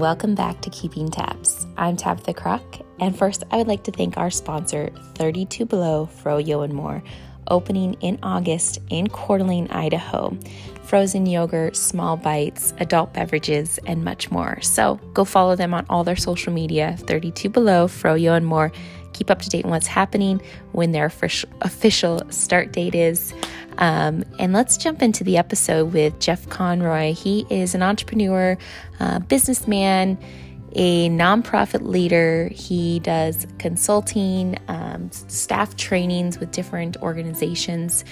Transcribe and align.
Welcome 0.00 0.34
back 0.34 0.60
to 0.62 0.70
Keeping 0.70 1.08
Tabs. 1.08 1.68
I'm 1.76 1.96
Tabitha 1.96 2.34
Crock, 2.34 2.80
and 2.98 3.16
first 3.16 3.44
I 3.52 3.58
would 3.58 3.68
like 3.68 3.84
to 3.84 3.92
thank 3.92 4.16
our 4.16 4.28
sponsor, 4.28 4.90
32 5.14 5.64
Below 5.66 6.08
Froyo 6.20 6.64
and 6.64 6.74
More, 6.74 7.00
opening 7.46 7.94
in 8.00 8.18
August 8.20 8.80
in 8.90 9.06
Coeur 9.06 9.38
d'Alene, 9.38 9.68
Idaho. 9.70 10.36
Frozen 10.82 11.26
yogurt, 11.26 11.76
small 11.76 12.16
bites, 12.16 12.74
adult 12.78 13.14
beverages, 13.14 13.78
and 13.86 14.02
much 14.02 14.32
more. 14.32 14.60
So 14.62 14.96
go 15.14 15.24
follow 15.24 15.54
them 15.54 15.72
on 15.72 15.86
all 15.88 16.02
their 16.02 16.16
social 16.16 16.52
media, 16.52 16.96
32 16.98 17.48
Below, 17.48 17.86
Froyo 17.86 18.36
and 18.36 18.44
More. 18.44 18.72
Keep 19.12 19.30
up 19.30 19.42
to 19.42 19.48
date 19.48 19.64
on 19.64 19.70
what's 19.70 19.86
happening, 19.86 20.42
when 20.72 20.90
their 20.90 21.06
official 21.06 22.22
start 22.30 22.72
date 22.72 22.96
is. 22.96 23.32
Um, 23.78 24.24
and 24.38 24.52
let's 24.52 24.76
jump 24.76 25.02
into 25.02 25.24
the 25.24 25.36
episode 25.36 25.92
with 25.92 26.18
Jeff 26.20 26.48
Conroy. 26.48 27.12
He 27.14 27.46
is 27.50 27.74
an 27.74 27.82
entrepreneur, 27.82 28.56
uh, 29.00 29.18
businessman, 29.20 30.18
a 30.74 31.08
nonprofit 31.08 31.82
leader. 31.82 32.48
He 32.52 33.00
does 33.00 33.46
consulting, 33.58 34.56
um, 34.68 35.10
staff 35.12 35.76
trainings 35.76 36.38
with 36.38 36.50
different 36.50 36.96
organizations, 37.02 38.04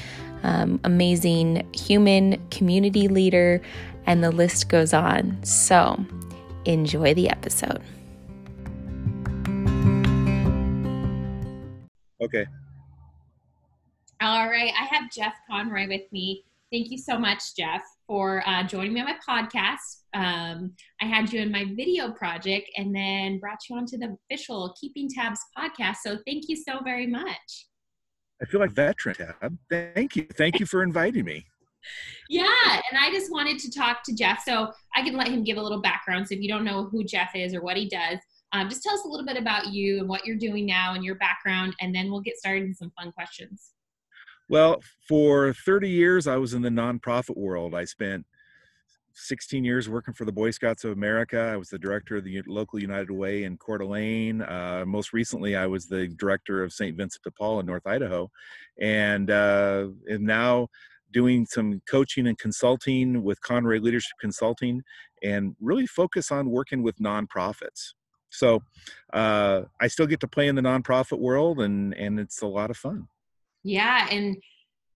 um, 0.42 0.80
amazing 0.84 1.68
human 1.72 2.44
community 2.50 3.08
leader, 3.08 3.60
and 4.06 4.22
the 4.22 4.30
list 4.30 4.68
goes 4.68 4.92
on. 4.92 5.42
So 5.44 6.04
enjoy 6.64 7.14
the 7.14 7.28
episode. 7.28 7.82
Okay. 12.20 12.46
All 14.22 14.48
right. 14.48 14.72
I 14.80 14.84
have 14.84 15.10
Jeff 15.10 15.34
Conroy 15.50 15.88
with 15.88 16.02
me. 16.12 16.44
Thank 16.70 16.92
you 16.92 16.98
so 16.98 17.18
much, 17.18 17.56
Jeff, 17.56 17.82
for 18.06 18.44
uh, 18.46 18.62
joining 18.62 18.92
me 18.92 19.00
on 19.00 19.06
my 19.06 19.16
podcast. 19.28 20.04
Um, 20.14 20.74
I 21.00 21.06
had 21.06 21.32
you 21.32 21.40
in 21.40 21.50
my 21.50 21.64
video 21.74 22.12
project 22.12 22.70
and 22.76 22.94
then 22.94 23.40
brought 23.40 23.58
you 23.68 23.76
onto 23.76 23.98
the 23.98 24.16
official 24.30 24.76
Keeping 24.80 25.08
Tabs 25.08 25.40
podcast. 25.58 25.96
So 26.04 26.18
thank 26.24 26.44
you 26.48 26.54
so 26.54 26.78
very 26.84 27.08
much. 27.08 27.66
I 28.40 28.44
feel 28.44 28.60
like 28.60 28.70
veteran 28.70 29.16
tab. 29.16 29.58
Thank 29.68 30.14
you. 30.14 30.28
Thank 30.38 30.60
you 30.60 30.66
for 30.66 30.84
inviting 30.84 31.24
me. 31.24 31.44
yeah, 32.30 32.80
and 32.92 33.00
I 33.00 33.10
just 33.10 33.32
wanted 33.32 33.58
to 33.58 33.72
talk 33.72 34.04
to 34.04 34.14
Jeff 34.14 34.44
so 34.44 34.70
I 34.94 35.02
can 35.02 35.16
let 35.16 35.26
him 35.26 35.42
give 35.42 35.56
a 35.56 35.62
little 35.62 35.82
background. 35.82 36.28
So 36.28 36.36
if 36.36 36.40
you 36.40 36.48
don't 36.48 36.64
know 36.64 36.84
who 36.84 37.02
Jeff 37.02 37.32
is 37.34 37.54
or 37.54 37.60
what 37.60 37.76
he 37.76 37.88
does, 37.88 38.18
um, 38.52 38.68
just 38.68 38.84
tell 38.84 38.94
us 38.94 39.04
a 39.04 39.08
little 39.08 39.26
bit 39.26 39.36
about 39.36 39.72
you 39.72 39.98
and 39.98 40.08
what 40.08 40.24
you're 40.24 40.36
doing 40.36 40.64
now 40.64 40.94
and 40.94 41.04
your 41.04 41.16
background, 41.16 41.74
and 41.80 41.92
then 41.92 42.08
we'll 42.08 42.20
get 42.20 42.36
started 42.36 42.62
in 42.62 42.74
some 42.74 42.92
fun 42.96 43.10
questions. 43.10 43.72
Well, 44.48 44.82
for 45.08 45.54
30 45.54 45.88
years, 45.88 46.26
I 46.26 46.36
was 46.36 46.54
in 46.54 46.62
the 46.62 46.68
nonprofit 46.68 47.36
world. 47.36 47.74
I 47.74 47.84
spent 47.84 48.26
16 49.14 49.64
years 49.64 49.88
working 49.88 50.14
for 50.14 50.24
the 50.24 50.32
Boy 50.32 50.50
Scouts 50.50 50.84
of 50.84 50.92
America. 50.92 51.50
I 51.52 51.56
was 51.56 51.68
the 51.68 51.78
director 51.78 52.16
of 52.16 52.24
the 52.24 52.42
local 52.46 52.78
United 52.78 53.10
Way 53.10 53.44
in 53.44 53.56
Coeur 53.56 53.78
d'Alene. 53.78 54.42
Uh, 54.42 54.84
most 54.86 55.12
recently, 55.12 55.56
I 55.56 55.66
was 55.66 55.86
the 55.86 56.08
director 56.08 56.62
of 56.62 56.72
St. 56.72 56.96
Vincent 56.96 57.22
de 57.22 57.30
Paul 57.30 57.60
in 57.60 57.66
North 57.66 57.86
Idaho, 57.86 58.30
and 58.80 59.30
uh, 59.30 59.88
and 60.06 60.24
now 60.24 60.68
doing 61.12 61.44
some 61.44 61.82
coaching 61.86 62.26
and 62.26 62.38
consulting 62.38 63.22
with 63.22 63.40
Conroy 63.42 63.78
Leadership 63.80 64.12
Consulting, 64.20 64.82
and 65.22 65.54
really 65.60 65.86
focus 65.86 66.30
on 66.30 66.50
working 66.50 66.82
with 66.82 66.96
nonprofits. 66.98 67.92
So 68.30 68.62
uh, 69.12 69.62
I 69.80 69.88
still 69.88 70.06
get 70.06 70.20
to 70.20 70.28
play 70.28 70.48
in 70.48 70.54
the 70.54 70.62
nonprofit 70.62 71.18
world, 71.18 71.60
and 71.60 71.94
and 71.94 72.18
it's 72.18 72.42
a 72.42 72.46
lot 72.46 72.70
of 72.70 72.76
fun. 72.76 73.08
Yeah, 73.64 74.08
and 74.10 74.36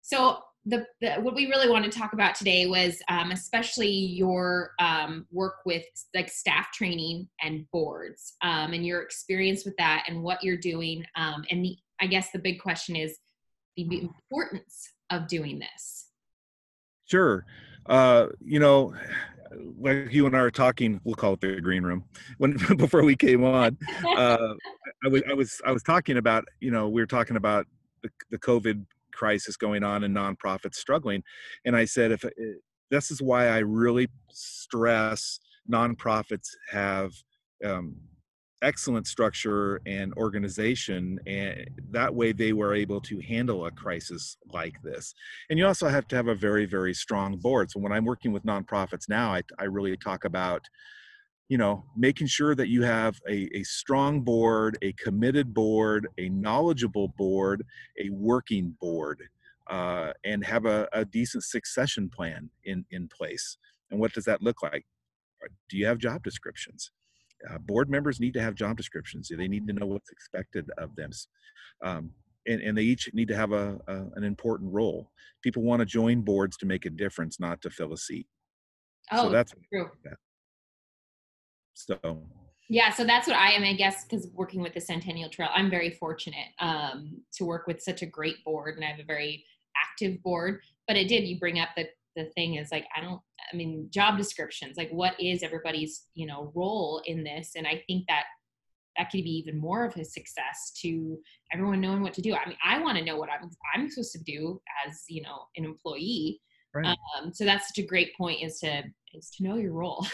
so 0.03 0.39
the, 0.67 0.85
the, 1.01 1.15
what 1.15 1.35
we 1.35 1.47
really 1.47 1.71
want 1.71 1.85
to 1.85 1.97
talk 1.97 2.13
about 2.13 2.35
today 2.35 2.67
was 2.67 3.01
um, 3.09 3.31
especially 3.31 3.89
your 3.89 4.73
um, 4.81 5.27
work 5.31 5.59
with 5.65 5.85
like 6.15 6.29
staff 6.29 6.73
training 6.73 7.29
and 7.41 7.71
boards 7.71 8.35
um, 8.43 8.73
and 8.73 8.85
your 8.85 9.01
experience 9.01 9.65
with 9.65 9.77
that 9.79 10.05
and 10.09 10.23
what 10.23 10.43
you're 10.43 10.57
doing 10.57 11.05
um, 11.15 11.45
and 11.51 11.65
the, 11.65 11.77
i 12.01 12.07
guess 12.07 12.31
the 12.33 12.39
big 12.39 12.61
question 12.61 12.97
is 12.97 13.19
the 13.77 14.01
importance 14.01 14.93
of 15.11 15.29
doing 15.29 15.59
this 15.61 16.09
sure 17.07 17.47
uh, 17.89 18.27
you 18.45 18.59
know 18.59 18.93
like 19.79 20.13
you 20.13 20.27
and 20.27 20.37
I 20.37 20.41
are 20.41 20.51
talking, 20.51 21.01
we'll 21.05 21.15
call 21.15 21.35
it 21.35 21.41
the 21.41 21.61
green 21.61 21.83
room. 21.83 22.05
When 22.39 22.57
before 22.77 23.05
we 23.05 23.17
came 23.17 23.45
on, 23.45 23.79
uh, 24.05 24.55
I 25.05 25.09
was 25.09 25.23
I 25.31 25.35
was 25.35 25.63
I 25.65 25.73
was 25.73 25.83
talking 25.83 26.19
about 26.19 26.45
you 26.61 26.71
know 26.71 26.89
we 26.89 27.01
were 27.01 27.07
talking 27.07 27.37
about 27.37 27.67
the, 28.07 28.37
the 28.37 28.39
COVID 28.39 28.85
crisis 29.13 29.57
going 29.57 29.83
on 29.83 30.05
and 30.05 30.15
nonprofits 30.15 30.77
struggling. 30.77 31.23
And 31.65 31.75
I 31.75 31.85
said, 31.85 32.13
if 32.13 32.25
uh, 32.25 32.31
this 32.91 33.11
is 33.11 33.21
why 33.21 33.49
I 33.49 33.59
really 33.59 34.09
stress 34.31 35.41
nonprofits 35.71 36.49
have 36.71 37.13
um, 37.65 37.97
excellent 38.63 39.07
structure 39.07 39.81
and 39.87 40.15
organization 40.15 41.19
and 41.27 41.69
that 41.91 42.15
way 42.15 42.33
they 42.33 42.53
were 42.53 42.75
able 42.75 43.01
to 43.01 43.21
handle 43.21 43.67
a 43.67 43.71
crisis 43.71 44.39
like 44.53 44.81
this 44.83 45.15
and 45.51 45.59
you 45.59 45.67
also 45.67 45.89
have 45.89 46.09
to 46.09 46.17
have 46.17 46.29
a 46.29 46.35
very 46.35 46.65
very 46.65 46.95
strong 46.95 47.37
board 47.37 47.71
so 47.71 47.79
when 47.79 47.93
i'm 47.93 48.05
working 48.05 48.33
with 48.33 48.43
nonprofits 48.45 49.11
now 49.11 49.31
i, 49.31 49.43
I 49.59 49.65
really 49.65 49.95
talk 49.99 50.25
about 50.25 50.67
you 51.49 51.59
know 51.59 51.85
making 51.97 52.27
sure 52.27 52.55
that 52.55 52.69
you 52.69 52.83
have 52.83 53.19
a, 53.29 53.49
a 53.57 53.63
strong 53.63 54.21
board 54.21 54.77
a 54.83 54.93
committed 54.95 55.55
board 55.55 56.09
a 56.19 56.29
knowledgeable 56.29 57.09
board 57.17 57.65
a 58.03 58.11
working 58.11 58.77
board 58.81 59.23
uh, 59.69 60.13
and 60.25 60.45
have 60.45 60.65
a, 60.65 60.89
a, 60.93 61.05
decent 61.05 61.43
succession 61.43 62.09
plan 62.09 62.49
in 62.65 62.85
in 62.91 63.09
place. 63.09 63.59
And 63.91 63.99
what 63.99 64.13
does 64.13 64.25
that 64.25 64.43
look 64.43 64.63
like? 64.63 64.85
Uh, 65.43 65.49
do 65.69 65.77
you 65.77 65.87
have 65.87 65.99
job 65.99 66.23
descriptions? 66.23 66.93
Uh, 67.51 67.59
board 67.59 67.91
members 67.91 68.21
need 68.21 68.35
to 68.35 68.41
have 68.41 68.55
job 68.55 68.77
descriptions. 68.77 69.31
They 69.37 69.49
need 69.49 69.67
to 69.67 69.73
know 69.73 69.87
what's 69.87 70.11
expected 70.11 70.71
of 70.79 70.95
them. 70.97 71.11
Um, 71.85 72.11
and, 72.47 72.61
and, 72.63 72.79
they 72.79 72.83
each 72.83 73.11
need 73.13 73.29
to 73.29 73.37
have 73.37 73.53
a, 73.53 73.79
a 73.89 74.07
an 74.15 74.25
important 74.25 74.73
role. 74.73 75.11
People 75.43 75.63
want 75.63 75.81
to 75.81 75.87
join 75.87 76.23
boards 76.23 76.57
to 76.59 76.67
make 76.67 76.87
a 76.87 76.91
difference 76.91 77.39
not 77.41 77.61
to 77.63 77.71
fill 77.71 77.93
a 77.93 77.99
seat. 77.99 78.27
Oh 79.11 79.25
so 79.25 79.31
that's 79.31 79.53
true 79.73 79.91
so 81.77 82.23
yeah, 82.69 82.91
so 82.91 83.05
that's 83.05 83.29
what 83.29 83.37
I 83.37 83.53
am, 83.53 83.63
I 83.63 83.75
guess, 83.75 84.05
because 84.05 84.29
working 84.35 84.61
with 84.61 84.75
the 84.75 84.81
Centennial 84.81 85.31
Trail, 85.31 85.51
I'm 85.55 85.71
very 85.71 85.91
fortunate 85.91 86.49
um, 86.59 87.21
to 87.35 87.45
work 87.45 87.69
with 87.69 87.81
such 87.81 88.03
a 88.03 88.07
great 88.07 88.43
board, 88.45 88.75
and 88.75 88.85
I 88.85 88.89
have 88.89 88.99
a 88.99 89.05
very 89.05 89.45
active 89.77 90.21
board. 90.23 90.61
But 90.89 90.97
it 90.97 91.09
did 91.09 91.25
you 91.25 91.39
bring 91.39 91.61
up 91.61 91.69
the 91.77 91.87
the 92.17 92.25
thing 92.35 92.55
is 92.55 92.73
like 92.73 92.87
I 92.97 93.01
don't, 93.03 93.21
I 93.53 93.57
mean, 93.57 93.89
job 93.91 94.17
descriptions, 94.17 94.77
like 94.77 94.91
what 94.91 95.15
is 95.21 95.43
everybody's 95.43 96.07
you 96.15 96.27
know 96.27 96.51
role 96.55 97.03
in 97.05 97.23
this, 97.23 97.53
and 97.57 97.67
I 97.67 97.85
think 97.87 98.07
that 98.09 98.25
that 98.97 99.11
could 99.11 99.23
be 99.23 99.39
even 99.39 99.61
more 99.61 99.85
of 99.85 99.97
a 99.97 100.05
success 100.05 100.73
to 100.81 101.19
everyone 101.53 101.81
knowing 101.81 102.03
what 102.03 102.15
to 102.15 102.23
do. 102.23 102.35
I 102.35 102.49
mean, 102.49 102.59
I 102.65 102.81
want 102.81 102.99
to 102.99 103.05
know 103.05 103.17
what 103.17 103.29
I'm 103.29 103.49
I'm 103.75 103.89
supposed 103.91 104.13
to 104.13 104.25
do 104.25 104.61
as 104.87 105.05
you 105.09 105.23
know 105.23 105.43
an 105.57 105.65
employee. 105.65 106.41
Right. 106.75 106.97
Um, 107.17 107.33
so 107.33 107.45
that's 107.45 107.69
such 107.69 107.79
a 107.79 107.87
great 107.87 108.15
point 108.17 108.43
is 108.43 108.59
to 108.61 108.83
is 109.17 109.31
to 109.31 109.43
know 109.43 109.57
your 109.57 109.73
role. 109.73 110.07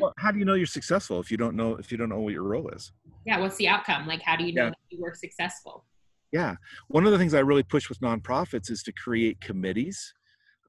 well, 0.00 0.12
how 0.18 0.30
do 0.30 0.38
you 0.38 0.44
know 0.44 0.54
you're 0.54 0.66
successful 0.66 1.20
if 1.20 1.30
you 1.30 1.36
don't 1.36 1.54
know 1.54 1.76
if 1.76 1.92
you 1.92 1.98
don't 1.98 2.08
know 2.08 2.20
what 2.20 2.32
your 2.32 2.44
role 2.44 2.68
is? 2.68 2.92
Yeah, 3.26 3.38
what's 3.38 3.56
the 3.56 3.68
outcome? 3.68 4.06
Like, 4.06 4.22
how 4.22 4.36
do 4.36 4.44
you 4.44 4.54
know 4.54 4.64
yeah. 4.64 4.70
that 4.70 4.78
you 4.90 5.00
were 5.00 5.14
successful? 5.14 5.84
Yeah, 6.32 6.56
one 6.88 7.04
of 7.04 7.12
the 7.12 7.18
things 7.18 7.34
I 7.34 7.40
really 7.40 7.62
push 7.62 7.88
with 7.88 8.00
nonprofits 8.00 8.70
is 8.70 8.82
to 8.84 8.92
create 8.92 9.40
committees, 9.40 10.14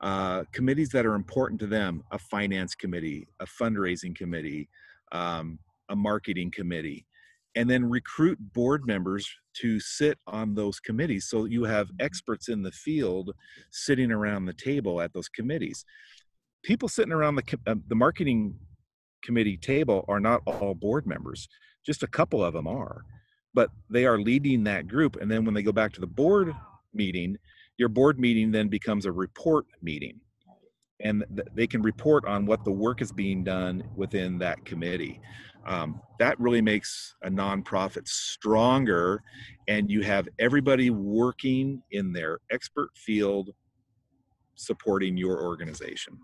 uh, 0.02 0.44
committees 0.52 0.90
that 0.90 1.06
are 1.06 1.16
important 1.16 1.60
to 1.62 1.68
them: 1.68 2.04
a 2.12 2.20
finance 2.20 2.76
committee, 2.76 3.28
a 3.40 3.46
fundraising 3.46 4.16
committee, 4.16 4.70
um, 5.12 5.58
a 5.90 5.96
marketing 5.96 6.52
committee, 6.52 7.06
and 7.56 7.70
then 7.70 7.86
recruit 7.86 8.38
board 8.54 8.86
members 8.86 9.28
to 9.62 9.80
sit 9.80 10.18
on 10.28 10.56
those 10.56 10.80
committees. 10.80 11.28
So 11.30 11.46
you 11.46 11.64
have 11.64 11.88
mm-hmm. 11.88 12.06
experts 12.06 12.50
in 12.50 12.62
the 12.62 12.72
field 12.72 13.32
sitting 13.72 14.12
around 14.12 14.46
the 14.46 14.54
table 14.54 15.02
at 15.02 15.14
those 15.14 15.30
committees 15.30 15.86
people 16.64 16.90
sitting 16.90 17.12
around 17.14 17.36
the 17.36 17.60
uh, 17.68 17.76
the 17.88 17.96
marketing 17.96 18.56
committee 19.24 19.58
table 19.58 20.06
are 20.08 20.20
not 20.20 20.42
all 20.46 20.74
board 20.74 21.06
members. 21.06 21.48
Just 21.86 22.04
a 22.04 22.08
couple 22.08 22.44
of 22.44 22.54
them 22.54 22.68
are, 22.68 23.04
but 23.54 23.70
they 23.90 24.06
are 24.06 24.18
leading 24.18 24.64
that 24.64 24.88
group. 24.88 25.18
And 25.18 25.30
then 25.30 25.46
when 25.46 25.54
they 25.54 25.64
go 25.64 25.72
back 25.72 25.94
to 25.94 26.02
the 26.02 26.08
board 26.08 26.54
meeting, 26.94 27.38
your 27.78 27.90
board 27.90 28.20
meeting 28.20 28.52
then 28.52 28.68
becomes 28.68 29.06
a 29.06 29.12
report 29.12 29.66
meeting, 29.82 30.20
and 31.02 31.26
th- 31.36 31.48
they 31.54 31.68
can 31.68 31.82
report 31.82 32.26
on 32.26 32.46
what 32.46 32.64
the 32.64 32.72
work 32.72 33.02
is 33.02 33.12
being 33.12 33.44
done 33.44 33.84
within 33.96 34.38
that 34.40 34.64
committee. 34.66 35.20
Um, 35.66 36.02
that 36.20 36.40
really 36.40 36.62
makes 36.62 37.16
a 37.24 37.30
nonprofit 37.30 38.08
stronger, 38.08 39.24
and 39.68 39.90
you 39.90 40.02
have 40.02 40.28
everybody 40.40 40.90
working 40.90 41.82
in 41.92 42.12
their 42.12 42.40
expert 42.52 42.90
field 42.96 43.50
supporting 44.56 45.18
your 45.18 45.42
organization. 45.42 46.18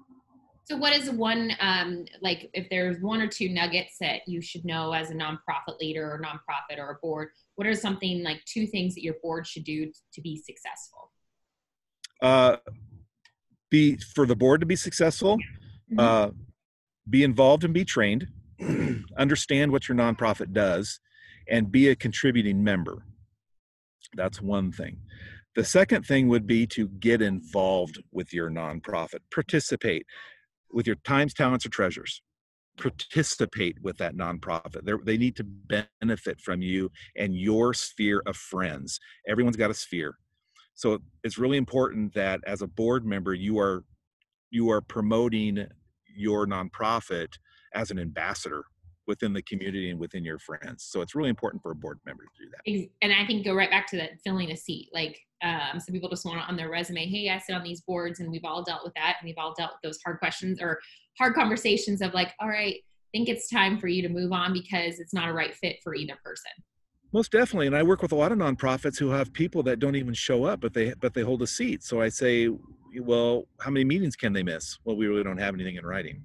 So, 0.70 0.78
what 0.78 0.94
is 0.94 1.10
one 1.10 1.52
um, 1.60 2.06
like 2.22 2.50
if 2.54 2.70
there's 2.70 3.02
one 3.02 3.22
or 3.22 3.28
two 3.28 3.50
nuggets 3.50 3.98
that 4.00 4.22
you 4.28 4.40
should 4.42 4.66
know 4.66 4.92
as 4.92 5.10
a 5.10 5.16
nonprofit 5.16 5.80
leader 5.80 6.06
or 6.06 6.22
nonprofit 6.22 6.78
or 6.78 6.92
a 6.92 6.96
board? 7.02 7.30
What 7.56 7.68
are 7.68 7.74
something 7.74 8.24
like 8.24 8.44
two 8.46 8.68
things 8.68 8.94
that 8.96 9.04
your 9.04 9.16
board 9.24 9.48
should 9.48 9.64
do 9.64 9.92
to 10.14 10.22
be 10.22 10.38
successful? 10.38 11.12
Uh, 12.22 12.58
be 13.72 13.98
for 14.14 14.28
the 14.28 14.36
board 14.36 14.60
to 14.60 14.68
be 14.68 14.76
successful. 14.76 15.38
Mm-hmm. 15.92 16.00
Uh, 16.00 16.30
be 17.10 17.24
involved 17.24 17.64
and 17.64 17.74
be 17.74 17.84
trained. 17.84 18.28
understand 19.18 19.72
what 19.72 19.88
your 19.88 19.98
nonprofit 19.98 20.54
does 20.54 21.00
and 21.50 21.72
be 21.72 21.90
a 21.90 21.96
contributing 21.96 22.64
member. 22.64 23.04
That's 24.14 24.42
one 24.42 24.72
thing. 24.72 24.98
The 25.56 25.64
second 25.64 26.06
thing 26.06 26.28
would 26.28 26.46
be 26.46 26.68
to 26.68 26.88
get 26.88 27.22
involved 27.22 28.02
with 28.12 28.34
your 28.34 28.50
nonprofit, 28.50 29.20
participate 29.34 30.06
with 30.72 30.88
your 30.88 30.98
times, 30.98 31.34
talents, 31.34 31.66
or 31.66 31.70
treasures. 31.70 32.22
Participate 32.78 33.78
with 33.82 33.98
that 33.98 34.16
nonprofit. 34.16 34.84
They're, 34.84 35.00
they 35.04 35.18
need 35.18 35.36
to 35.38 35.44
benefit 35.44 36.40
from 36.40 36.62
you 36.62 36.92
and 37.18 37.36
your 37.36 37.74
sphere 37.74 38.22
of 38.26 38.38
friends. 38.38 39.00
Everyone's 39.28 39.58
got 39.58 39.72
a 39.72 39.74
sphere. 39.74 40.16
So 40.76 41.00
it's 41.26 41.38
really 41.38 41.58
important 41.58 42.14
that 42.14 42.40
as 42.48 42.62
a 42.62 42.68
board 42.68 43.06
member, 43.06 43.34
you 43.34 43.60
are 43.60 43.84
you 44.50 44.72
are 44.72 44.82
promoting 44.82 45.68
your 46.16 46.48
nonprofit 46.48 47.34
as 47.74 47.92
an 47.92 48.00
ambassador 48.00 48.64
within 49.10 49.34
the 49.34 49.42
community 49.42 49.90
and 49.90 50.00
within 50.00 50.24
your 50.24 50.38
friends. 50.38 50.84
So 50.84 51.02
it's 51.02 51.16
really 51.16 51.32
important 51.32 51.62
for 51.62 51.72
a 51.72 51.76
board 51.76 52.00
member 52.06 52.24
to 52.24 52.46
do 52.46 52.50
that. 52.52 52.90
And 53.02 53.12
I 53.12 53.26
think 53.26 53.44
go 53.44 53.56
right 53.56 53.72
back 53.72 53.88
to 53.88 53.98
that 53.98 54.12
filling 54.24 54.52
a 54.52 54.56
seat. 54.56 54.90
Like 54.94 55.20
um, 55.44 55.80
some 55.80 55.94
people 55.94 56.10
just 56.10 56.26
want 56.26 56.48
on 56.48 56.56
their 56.56 56.70
resume, 56.70 57.08
hey, 57.08 57.30
I 57.30 57.40
sit 57.40 57.56
on 57.56 57.64
these 57.64 57.82
boards, 57.82 58.20
and 58.20 58.32
we've 58.32 58.46
all 58.46 58.64
dealt 58.64 58.84
with 58.84 58.94
that, 58.96 59.18
and 59.20 59.28
we've 59.28 59.38
all 59.38 59.54
dealt 59.58 59.72
with 59.72 59.82
those 59.84 60.00
hard 60.06 60.20
questions 60.20 60.62
or 60.62 60.80
hard 61.18 61.34
conversations 61.34 62.02
of 62.02 62.14
like, 62.14 62.34
all 62.40 62.48
right, 62.48 62.76
I 62.76 63.18
think 63.18 63.30
it's 63.30 63.50
time 63.50 63.80
for 63.80 63.88
you 63.88 64.02
to 64.04 64.10
move 64.10 64.32
on 64.32 64.54
because 64.54 65.00
it's 65.00 65.14
not 65.14 65.28
a 65.28 65.34
right 65.34 65.54
fit 65.56 65.78
for 65.84 65.96
either 65.96 66.16
person. 66.24 66.52
Most 67.12 67.32
definitely, 67.32 67.66
and 67.66 67.76
I 67.76 67.82
work 67.82 68.04
with 68.04 68.12
a 68.12 68.16
lot 68.16 68.32
of 68.32 68.38
nonprofits 68.38 69.00
who 69.00 69.10
have 69.10 69.34
people 69.34 69.64
that 69.64 69.80
don't 69.80 69.96
even 69.96 70.14
show 70.14 70.44
up, 70.44 70.62
but 70.62 70.74
they 70.74 70.94
but 71.00 71.16
they 71.16 71.22
hold 71.22 71.42
a 71.42 71.48
seat. 71.48 71.84
So 71.84 72.00
I 72.00 72.10
say, 72.10 72.50
well, 73.02 73.48
how 73.60 73.72
many 73.72 73.86
meetings 73.86 74.16
can 74.16 74.34
they 74.34 74.44
miss? 74.44 74.78
Well, 74.84 74.96
we 74.96 75.08
really 75.08 75.24
don't 75.24 75.40
have 75.40 75.56
anything 75.56 75.78
in 75.78 75.86
writing. 75.86 76.22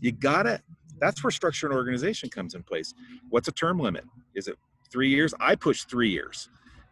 You 0.00 0.10
gotta 0.10 0.60
that's 1.00 1.22
where 1.22 1.30
structure 1.30 1.66
and 1.66 1.74
organization 1.74 2.28
comes 2.28 2.54
in 2.54 2.62
place. 2.62 2.94
What's 3.30 3.48
a 3.48 3.52
term 3.52 3.78
limit? 3.78 4.04
Is 4.34 4.48
it 4.48 4.56
three 4.90 5.08
years? 5.08 5.34
I 5.40 5.54
push 5.54 5.84
three 5.84 6.10
years. 6.10 6.48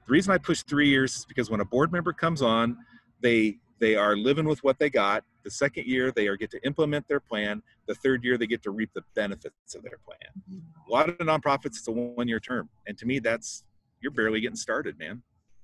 The 0.07 0.13
reason 0.13 0.33
I 0.33 0.39
push 0.39 0.63
three 0.63 0.89
years 0.89 1.17
is 1.17 1.25
because 1.25 1.51
when 1.51 1.61
a 1.61 1.65
board 1.65 1.93
member 1.93 2.13
comes 2.13 2.43
on, 2.43 2.77
they 3.21 3.59
they 3.81 3.97
are 3.97 4.17
living 4.17 4.47
with 4.47 4.63
what 4.63 4.79
they 4.79 4.89
got. 4.89 5.25
The 5.43 5.51
second 5.51 5.87
year, 5.87 6.11
they 6.11 6.27
are 6.27 6.37
get 6.37 6.51
to 6.53 6.65
implement 6.65 7.07
their 7.09 7.21
plan. 7.21 7.63
The 7.87 7.95
third 7.95 8.25
year, 8.25 8.39
they 8.39 8.47
get 8.47 8.63
to 8.63 8.71
reap 8.71 8.91
the 8.95 9.03
benefits 9.15 9.75
of 9.75 9.83
their 9.83 9.99
plan. 10.05 10.63
A 10.89 10.91
lot 10.91 11.09
of 11.09 11.17
nonprofits, 11.19 11.77
it's 11.77 11.89
a 11.89 11.93
one-year 11.93 12.41
term, 12.41 12.69
and 12.87 12.97
to 12.99 13.07
me, 13.07 13.19
that's 13.19 13.65
you're 14.01 14.13
barely 14.13 14.41
getting 14.41 14.57
started, 14.57 14.99
man. 14.99 15.23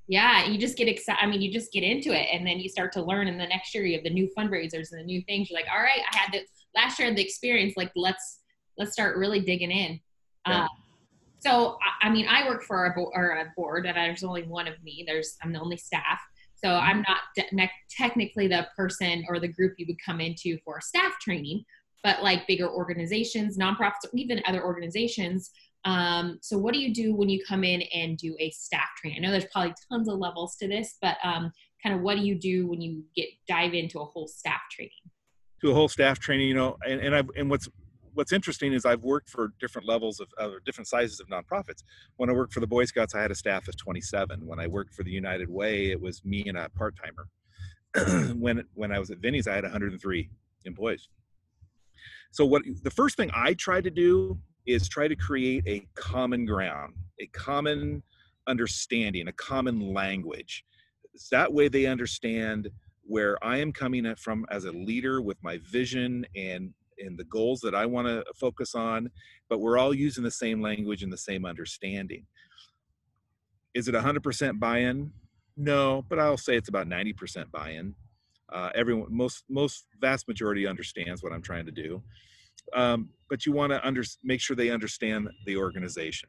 Yeah, 0.09 0.47
you 0.47 0.59
just 0.59 0.77
get 0.77 0.89
excited. 0.89 1.23
I 1.23 1.27
mean, 1.27 1.41
you 1.41 1.53
just 1.53 1.73
get 1.73 1.85
into 1.85 2.13
it, 2.13 2.27
and 2.33 2.47
then 2.47 2.59
you 2.59 2.69
start 2.69 2.93
to 2.95 3.03
learn. 3.03 3.29
And 3.29 3.39
the 3.39 3.47
next 3.47 3.75
year, 3.75 3.85
you 3.85 3.95
have 3.95 4.05
the 4.05 4.11
new 4.11 4.29
fundraisers 4.37 4.91
and 4.91 5.01
the 5.01 5.05
new 5.05 5.23
things. 5.23 5.49
You're 5.49 5.59
like, 5.59 5.69
all 5.73 5.81
right, 5.81 6.01
I 6.13 6.17
had 6.17 6.33
the 6.33 6.41
last 6.75 6.99
year 6.99 7.15
the 7.15 7.23
experience. 7.23 7.75
Like, 7.77 7.93
let's 7.97 8.41
let's 8.79 8.93
start 8.93 9.17
really 9.17 9.41
digging 9.41 9.71
in. 9.71 10.01
Yeah. 10.47 10.65
Uh, 10.65 10.69
so, 11.41 11.79
I, 12.03 12.09
I, 12.09 12.11
mean, 12.11 12.27
I 12.29 12.47
work 12.49 12.63
for 12.63 12.87
a, 12.87 12.95
bo- 12.95 13.13
or 13.15 13.31
a 13.31 13.53
board, 13.57 13.87
and 13.87 13.97
there's 13.97 14.25
only 14.25 14.43
one 14.43 14.69
of 14.69 14.83
me. 14.83 15.05
There's 15.07 15.37
I'm 15.43 15.53
the 15.53 15.61
only 15.61 15.77
staff, 15.77 16.21
so 16.55 16.69
mm-hmm. 16.69 16.87
I'm 16.87 17.05
not 17.09 17.21
de- 17.37 17.71
technically 17.91 18.49
the 18.49 18.67
person 18.77 19.25
or 19.29 19.41
the 19.41 19.49
group 19.49 19.75
you 19.79 19.87
would 19.89 20.03
come 20.05 20.21
into 20.21 20.59
for 20.65 20.81
staff 20.81 21.13
training. 21.21 21.65
But 22.03 22.23
like 22.23 22.47
bigger 22.47 22.69
organizations, 22.69 23.59
nonprofits, 23.59 24.05
or 24.05 24.11
even 24.15 24.41
other 24.47 24.65
organizations. 24.65 25.51
Um, 25.85 26.39
so, 26.43 26.59
what 26.59 26.75
do 26.75 26.81
you 26.81 26.93
do 26.93 27.15
when 27.15 27.29
you 27.29 27.43
come 27.47 27.65
in 27.65 27.83
and 27.95 28.17
do 28.17 28.37
a 28.39 28.51
staff 28.51 28.89
training? 28.99 29.19
I 29.19 29.27
know 29.27 29.33
there's 29.33 29.51
probably 29.53 29.75
tons 29.91 30.09
of 30.09 30.19
levels 30.19 30.57
to 30.57 30.69
this, 30.69 30.97
but 31.01 31.17
um, 31.25 31.53
kind 31.83 31.95
of 31.95 32.03
what 32.03 32.17
do 32.17 32.23
you 32.23 32.35
do 32.35 32.67
when 32.67 32.81
you 32.81 33.03
get 33.17 33.29
dive 33.49 33.75
into 33.75 34.01
a 34.01 34.05
whole 34.05 34.29
staff 34.29 34.61
training? 34.71 35.10
To 35.63 35.71
a 35.71 35.75
whole 35.75 35.89
staff 35.89 36.19
training, 36.19 36.49
you 36.49 36.55
know, 36.55 36.77
and 36.87 37.01
and, 37.01 37.15
I, 37.15 37.23
and 37.37 37.51
what's 37.51 37.69
what's 38.15 38.33
interesting 38.33 38.73
is 38.73 38.85
I've 38.85 39.03
worked 39.03 39.29
for 39.29 39.53
different 39.61 39.87
levels 39.87 40.21
of 40.21 40.29
uh, 40.39 40.51
different 40.65 40.89
sizes 40.89 41.21
of 41.21 41.29
nonprofits. 41.29 41.83
When 42.17 42.31
I 42.31 42.33
worked 42.33 42.53
for 42.53 42.61
the 42.61 42.67
Boy 42.67 42.85
Scouts, 42.85 43.15
I 43.15 43.23
had 43.23 43.31
a 43.31 43.35
staff 43.35 43.69
of 43.69 43.77
27. 43.77 44.47
When 44.47 44.59
I 44.59 44.67
worked 44.67 44.95
for 44.95 45.03
the 45.03 45.11
United 45.11 45.49
Way, 45.49 45.91
it 45.91 46.01
was 46.01 46.25
me 46.25 46.45
and 46.47 46.57
a 46.59 46.69
part 46.71 46.95
timer. 46.97 47.29
when 48.37 48.65
when 48.75 48.93
I 48.93 48.99
was 48.99 49.11
at 49.11 49.19
Vinnie's, 49.19 49.47
I 49.47 49.55
had 49.55 49.65
103 49.65 50.31
employees. 50.65 51.09
So 52.33 52.45
what 52.47 52.63
the 52.83 52.91
first 52.91 53.17
thing 53.17 53.31
I 53.35 53.55
try 53.55 53.81
to 53.81 53.91
do 53.91 54.39
is 54.67 54.89
try 54.89 55.09
to 55.09 55.17
create 55.17 55.65
a 55.67 55.87
common 55.95 56.47
ground, 56.47 56.95
a 57.21 57.27
common 57.29 58.03
understanding, 58.47 59.29
a 59.29 59.33
common 59.33 59.93
language. 59.93 60.65
That 61.31 61.53
way 61.53 61.69
they 61.69 61.87
understand 61.87 62.71
where 63.03 63.43
I 63.45 63.59
am 63.59 63.73
coming 63.73 64.15
from 64.17 64.47
as 64.51 64.65
a 64.65 64.73
leader 64.73 65.21
with 65.21 65.39
my 65.43 65.59
vision 65.71 66.27
and 66.37 66.73
and 66.99 67.19
the 67.19 67.25
goals 67.25 67.61
that 67.61 67.75
I 67.75 67.87
want 67.87 68.09
to 68.09 68.23
focus 68.39 68.75
on, 68.75 69.11
but 69.49 69.59
we're 69.59 69.79
all 69.79 69.95
using 69.95 70.23
the 70.23 70.31
same 70.31 70.61
language 70.61 71.03
and 71.03 71.11
the 71.11 71.17
same 71.17 71.47
understanding. 71.47 72.27
Is 73.73 73.89
it 73.89 73.95
100% 73.95 74.61
buy-in? 74.61 75.11
No, 75.57 76.05
but 76.11 76.19
I'll 76.19 76.37
say 76.37 76.57
it's 76.57 76.69
about 76.69 76.89
90% 76.89 77.51
buy-in. 77.51 77.95
Uh, 78.53 78.69
everyone, 78.75 79.07
most, 79.09 79.45
most 79.49 79.87
vast 79.99 80.29
majority 80.29 80.67
understands 80.67 81.23
what 81.23 81.33
I'm 81.33 81.41
trying 81.41 81.65
to 81.65 81.73
do. 81.73 82.03
Um, 82.75 83.09
but 83.31 83.47
you 83.47 83.53
want 83.53 83.73
to 83.73 83.87
under, 83.87 84.03
make 84.23 84.43
sure 84.43 84.55
they 84.55 84.71
understand 84.71 85.31
the 85.47 85.57
organization 85.57 86.29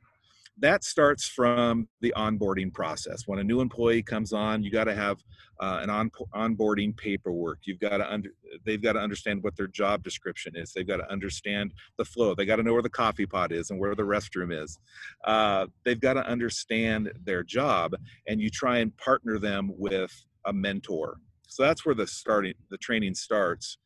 that 0.62 0.84
starts 0.84 1.28
from 1.28 1.88
the 2.02 2.14
onboarding 2.16 2.72
process. 2.72 3.24
When 3.26 3.40
a 3.40 3.44
new 3.44 3.62
employee 3.62 4.04
comes 4.04 4.32
on, 4.32 4.64
you 4.64 4.72
got 4.72 4.86
to 4.86 4.96
have 4.96 5.18
uh, 5.60 5.80
an 5.82 5.90
on, 5.90 6.12
onboarding 6.36 6.96
paperwork. 6.96 7.60
You've 7.64 7.80
got 7.80 7.98
to 7.98 8.12
under, 8.12 8.30
they've 8.66 8.82
got 8.82 8.94
to 8.94 9.00
understand 9.00 9.44
what 9.44 9.58
their 9.58 9.68
job 9.68 10.04
description 10.04 10.56
is. 10.56 10.72
They've 10.72 10.88
got 10.88 10.98
to 10.98 11.12
understand 11.12 11.74
the 11.98 12.06
flow. 12.06 12.36
They 12.36 12.46
got 12.46 12.58
to 12.58 12.64
know 12.64 12.74
where 12.74 12.82
the 12.82 12.90
coffee 12.90 13.26
pot 13.26 13.52
is 13.52 13.72
and 13.72 13.80
where 13.80 13.96
the 13.96 14.04
restroom 14.04 14.54
is. 14.64 14.78
Uh, 15.26 15.66
they've 15.84 16.00
got 16.00 16.14
to 16.14 16.26
understand 16.26 17.12
their 17.26 17.44
job, 17.44 17.96
and 18.28 18.40
you 18.40 18.50
try 18.50 18.78
and 18.80 18.96
partner 18.98 19.40
them 19.40 19.72
with 19.78 20.12
a 20.46 20.54
mentor. 20.54 21.18
So 21.48 21.64
that's 21.64 21.86
where 21.86 21.96
the 21.96 22.08
starting 22.08 22.54
the 22.70 22.78
training 22.78 23.16
starts. 23.16 23.78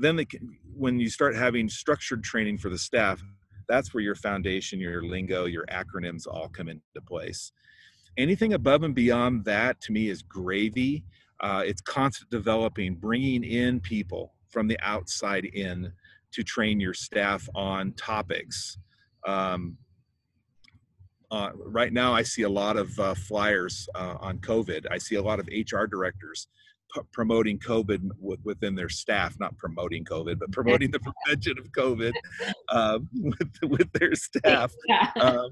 Then 0.00 0.16
they 0.16 0.24
can, 0.24 0.58
when 0.74 0.98
you 0.98 1.08
start 1.08 1.36
having 1.36 1.68
structured 1.68 2.24
training 2.24 2.58
for 2.58 2.68
the 2.68 2.78
staff, 2.78 3.22
that's 3.68 3.92
where 3.92 4.02
your 4.02 4.14
foundation, 4.14 4.80
your 4.80 5.02
lingo, 5.02 5.44
your 5.44 5.66
acronyms 5.66 6.26
all 6.26 6.48
come 6.48 6.68
into 6.68 6.82
place. 7.06 7.52
Anything 8.16 8.54
above 8.54 8.82
and 8.82 8.94
beyond 8.94 9.44
that 9.44 9.80
to 9.82 9.92
me 9.92 10.08
is 10.08 10.22
gravy. 10.22 11.04
Uh, 11.40 11.62
it's 11.64 11.80
constant 11.80 12.30
developing, 12.30 12.94
bringing 12.94 13.44
in 13.44 13.78
people 13.80 14.34
from 14.48 14.66
the 14.66 14.78
outside 14.82 15.44
in 15.44 15.92
to 16.32 16.42
train 16.42 16.80
your 16.80 16.94
staff 16.94 17.48
on 17.54 17.92
topics. 17.92 18.78
Um, 19.26 19.76
uh, 21.30 21.50
right 21.54 21.92
now, 21.92 22.14
I 22.14 22.22
see 22.22 22.42
a 22.42 22.48
lot 22.48 22.76
of 22.76 22.98
uh, 22.98 23.14
flyers 23.14 23.88
uh, 23.94 24.16
on 24.20 24.38
COVID. 24.38 24.86
I 24.90 24.98
see 24.98 25.16
a 25.16 25.22
lot 25.22 25.38
of 25.38 25.48
HR 25.48 25.84
directors 25.84 26.48
p- 26.94 27.02
promoting 27.12 27.58
COVID 27.58 28.08
w- 28.20 28.38
within 28.44 28.74
their 28.74 28.88
staff, 28.88 29.38
not 29.38 29.56
promoting 29.56 30.04
COVID, 30.04 30.38
but 30.38 30.52
promoting 30.52 30.90
the 30.90 31.00
prevention 31.00 31.58
of 31.58 31.70
COVID 31.72 32.12
uh, 32.68 32.98
with, 33.14 33.50
with 33.62 33.92
their 33.92 34.14
staff. 34.14 34.72
Yeah. 34.86 35.10
Uh, 35.16 35.48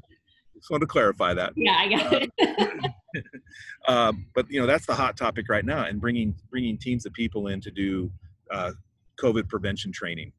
just 0.54 0.70
want 0.70 0.80
to 0.80 0.86
clarify 0.86 1.34
that. 1.34 1.52
Yeah, 1.56 1.76
I 1.76 1.88
got 1.88 2.12
it. 2.12 2.92
um, 3.88 4.26
but 4.34 4.50
you 4.50 4.60
know 4.60 4.66
that's 4.66 4.86
the 4.86 4.94
hot 4.94 5.16
topic 5.16 5.48
right 5.48 5.64
now, 5.64 5.84
and 5.84 6.00
bringing 6.00 6.34
bringing 6.50 6.78
teams 6.78 7.06
of 7.06 7.12
people 7.12 7.48
in 7.48 7.60
to 7.60 7.70
do 7.70 8.10
uh, 8.50 8.72
COVID 9.20 9.48
prevention 9.48 9.92
training. 9.92 10.32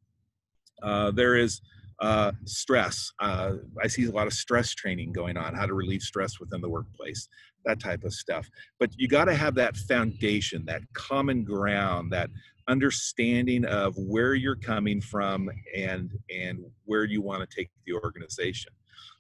Uh, 0.82 1.12
there 1.12 1.36
is 1.36 1.62
uh, 2.00 2.32
stress. 2.46 3.12
Uh, 3.20 3.54
I 3.82 3.88
see 3.88 4.06
a 4.06 4.12
lot 4.12 4.28
of 4.28 4.34
stress 4.34 4.74
training 4.74 5.14
going 5.14 5.38
on, 5.38 5.56
how 5.56 5.66
to 5.66 5.74
relieve 5.74 6.02
stress 6.02 6.40
within 6.40 6.62
the 6.62 6.70
workplace 6.70 7.28
that 7.66 7.80
type 7.80 8.04
of 8.04 8.14
stuff. 8.14 8.50
But 8.80 8.92
you 8.98 9.08
got 9.08 9.26
to 9.26 9.36
have 9.36 9.56
that 9.56 9.76
foundation, 9.76 10.64
that 10.68 10.82
common 10.94 11.44
ground, 11.44 12.12
that 12.14 12.30
understanding 12.70 13.66
of 13.66 13.96
where 13.98 14.36
you're 14.36 14.56
coming 14.56 15.02
from 15.02 15.50
and 15.76 16.12
and 16.30 16.60
where 16.86 17.06
you 17.06 17.22
want 17.22 17.48
to 17.48 17.56
take 17.56 17.70
the 17.86 17.94
organization. 17.94 18.72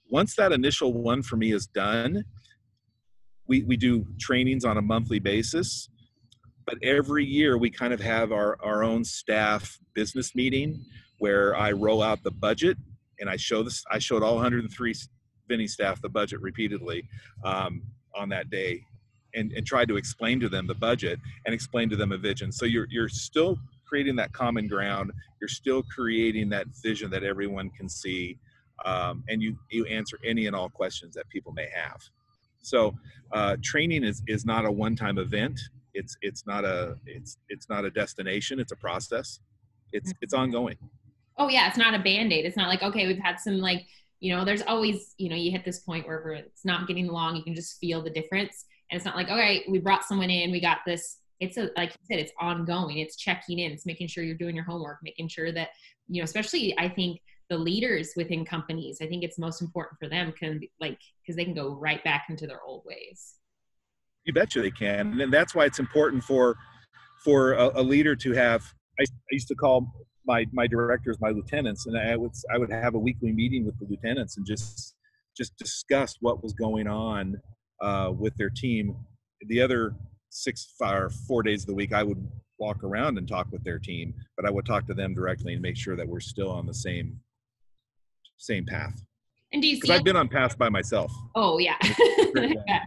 Once 0.10 0.36
that 0.36 0.51
initial 0.51 0.93
one 0.93 1.22
for 1.22 1.36
me 1.36 1.51
is 1.51 1.67
done, 1.67 2.24
we, 3.48 3.63
we 3.63 3.77
do 3.77 4.05
trainings 4.19 4.65
on 4.65 4.77
a 4.77 4.81
monthly 4.81 5.19
basis 5.19 5.89
but 6.67 6.77
every 6.84 7.25
year 7.25 7.57
we 7.57 7.72
kind 7.72 7.93
of 7.93 8.01
have 8.01 8.31
our, 8.31 8.57
our 8.62 8.84
own 8.84 9.03
staff 9.03 9.79
business 9.96 10.36
meeting 10.36 10.86
where 11.19 11.55
I 11.55 11.71
roll 11.71 12.01
out 12.01 12.24
the 12.24 12.31
budget 12.31 12.77
and 13.19 13.29
I 13.29 13.36
show 13.38 13.63
this 13.63 13.83
I 13.91 14.00
showed 14.00 14.24
all 14.24 14.36
103 14.36 14.95
Vinnie 15.47 15.67
staff 15.67 16.01
the 16.01 16.09
budget 16.09 16.41
repeatedly. 16.41 17.07
Um, 17.43 17.81
on 18.17 18.29
that 18.29 18.50
day 18.50 18.83
and, 19.36 19.51
and 19.53 19.65
try 19.65 19.86
to 19.86 19.97
explain 19.97 20.39
to 20.39 20.50
them 20.50 20.67
the 20.67 20.75
budget 20.75 21.19
and 21.45 21.53
explain 21.53 21.89
to 21.89 21.95
them 21.95 22.12
a 22.12 22.17
vision. 22.17 22.51
So 22.51 22.65
you're, 22.65 22.88
you're 22.89 23.09
still 23.09 23.57
creating 23.86 24.15
that 24.17 24.33
common 24.33 24.67
ground. 24.67 25.12
You're 25.39 25.47
still 25.47 25.83
creating 25.83 26.50
that 26.50 26.67
vision 26.83 27.09
that 27.12 27.24
everyone 27.24 27.69
can 27.71 27.88
see. 27.88 28.38
Um, 28.86 29.24
and 29.29 29.41
you, 29.41 29.57
you 29.69 29.86
answer 29.86 30.17
any 30.25 30.47
and 30.47 30.55
all 30.55 30.69
questions 30.69 31.13
that 31.15 31.29
people 31.29 31.51
may 31.51 31.69
have. 31.74 32.01
So 32.62 32.95
uh, 33.31 33.57
training 33.63 34.03
is, 34.03 34.21
is 34.27 34.45
not 34.45 34.65
a 34.65 34.71
one-time 34.71 35.17
event. 35.17 35.59
It's, 35.93 36.17
it's 36.21 36.45
not 36.45 36.65
a, 36.65 36.95
it's, 37.05 37.38
it's 37.50 37.69
not 37.69 37.86
a 37.86 37.91
destination. 37.91 38.59
It's 38.59 38.71
a 38.71 38.75
process. 38.75 39.39
It's, 39.93 40.13
it's 40.21 40.33
ongoing. 40.33 40.77
Oh 41.38 41.50
yeah, 41.50 41.67
it's 41.67 41.77
not 41.77 41.94
a 41.94 42.00
band-aid. 42.00 42.46
It's 42.46 42.58
not 42.58 42.70
like, 42.70 42.82
okay, 42.82 43.08
we've 43.08 43.20
had 43.20 43.39
some 43.39 43.60
like, 43.60 43.86
you 44.20 44.36
know, 44.36 44.44
there's 44.44 44.63
always, 44.63 45.13
you 45.17 45.29
know, 45.29 45.36
you 45.36 45.51
hit 45.51 45.63
this 45.63 45.79
point 45.79 46.08
where 46.08 46.32
it's 46.32 46.65
not 46.65 46.88
getting 46.88 47.08
along, 47.10 47.36
you 47.36 47.44
can 47.44 47.53
just 47.53 47.79
feel 47.79 48.01
the 48.01 48.10
difference. 48.10 48.65
And 48.89 48.98
it's 48.98 49.06
not 49.06 49.15
like, 49.15 49.29
okay, 49.29 49.65
we 49.70 49.79
brought 49.79 50.03
someone 50.03 50.29
in, 50.29 50.51
we 50.51 50.60
got 50.60 50.79
this. 50.86 51.17
It's 51.39 51.58
a 51.58 51.70
like 51.77 51.89
you 51.89 52.06
said, 52.06 52.20
it's 52.20 52.32
ongoing. 52.39 52.98
It's 52.98 53.15
checking 53.15 53.60
in, 53.60 53.72
it's 53.72 53.86
making 53.86 54.08
sure 54.08 54.24
you're 54.24 54.36
doing 54.36 54.56
your 54.56 54.65
homework, 54.65 55.00
making 55.03 55.27
sure 55.27 55.51
that, 55.51 55.70
you 56.08 56.22
know, 56.22 56.24
especially 56.24 56.77
I 56.79 56.89
think 56.89 57.22
the 57.50 57.58
leaders 57.58 58.13
within 58.15 58.44
companies, 58.44 58.98
I 59.01 59.08
think 59.08 59.24
it's 59.24 59.38
most 59.38 59.62
important 59.62 60.00
for 60.00 60.10
them 60.10 60.32
can 60.32 60.62
like 60.79 61.00
because 61.22 61.36
they 61.36 61.46
can 61.46 61.53
go 61.53 61.75
right 61.75 62.03
back 62.03 62.25
into 62.29 62.48
their 62.48 62.62
old 62.63 62.84
ways. 62.86 63.36
You 64.25 64.34
betcha 64.34 64.62
they 64.62 64.72
can, 64.72 65.22
and 65.22 65.32
that's 65.32 65.53
why 65.53 65.65
it's 65.65 65.79
important 65.79 66.24
for 66.24 66.58
for 67.24 67.53
a, 67.53 67.72
a 67.75 67.84
leader 67.84 68.15
to 68.15 68.34
have. 68.34 68.63
I, 69.00 69.03
I 69.03 69.32
used 69.32 69.48
to 69.50 69.56
call 69.56 69.94
my 70.27 70.46
my 70.51 70.67
directors 70.67 71.17
my 71.19 71.29
lieutenants, 71.29 71.88
and 71.88 71.98
I 71.98 72.15
would 72.15 72.34
I 72.53 72.57
would 72.57 72.72
have 72.72 72.96
a 72.96 73.00
weekly 73.00 73.31
meeting 73.31 73.65
with 73.65 73.79
the 73.79 73.88
lieutenants 73.89 74.38
and 74.38 74.46
just 74.46 74.96
just 75.36 75.55
discuss 75.57 76.17
what 76.19 76.43
was 76.43 76.53
going 76.53 76.88
on 76.88 77.39
uh, 77.81 78.12
with 78.15 78.36
their 78.38 78.50
team. 78.50 78.96
The 79.48 79.62
other 79.62 79.96
six 80.29 80.74
or 80.81 81.10
four 81.27 81.43
days 81.43 81.63
of 81.63 81.67
the 81.67 81.75
week, 81.75 81.93
I 81.93 82.03
would 82.03 82.29
walk 82.60 82.84
around 82.84 83.17
and 83.17 83.27
talk 83.27 83.48
with 83.51 83.63
their 83.63 83.79
team, 83.79 84.13
but 84.36 84.46
I 84.46 84.51
would 84.51 84.65
talk 84.65 84.88
to 84.88 84.93
them 84.93 85.13
directly 85.13 85.53
and 85.53 85.62
make 85.62 85.77
sure 85.77 85.96
that 85.96 86.07
we're 86.07 86.19
still 86.19 86.51
on 86.51 86.65
the 86.65 86.74
same 86.74 87.19
same 88.38 88.65
path. 88.65 89.01
And 89.53 89.62
do 89.62 89.67
you 89.67 89.79
see? 89.79 89.91
I've 89.91 90.03
been 90.03 90.17
on 90.17 90.27
paths 90.27 90.55
by 90.55 90.69
myself. 90.69 91.12
Oh 91.36 91.57
yeah. 91.57 91.77
yeah. 92.36 92.81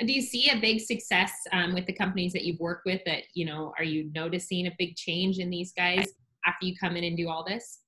Do 0.00 0.12
you 0.12 0.22
see 0.22 0.48
a 0.50 0.60
big 0.60 0.80
success 0.80 1.32
um, 1.52 1.74
with 1.74 1.86
the 1.86 1.92
companies 1.92 2.32
that 2.32 2.44
you've 2.44 2.60
worked 2.60 2.86
with? 2.86 3.00
That 3.06 3.22
you 3.34 3.46
know, 3.46 3.72
are 3.78 3.84
you 3.84 4.10
noticing 4.14 4.66
a 4.66 4.72
big 4.78 4.96
change 4.96 5.38
in 5.38 5.48
these 5.48 5.72
guys 5.72 6.06
after 6.48 6.66
you 6.66 6.74
come 6.76 6.96
in 6.96 7.04
and 7.04 7.16
do 7.16 7.28
all 7.28 7.44
this? 7.44 7.80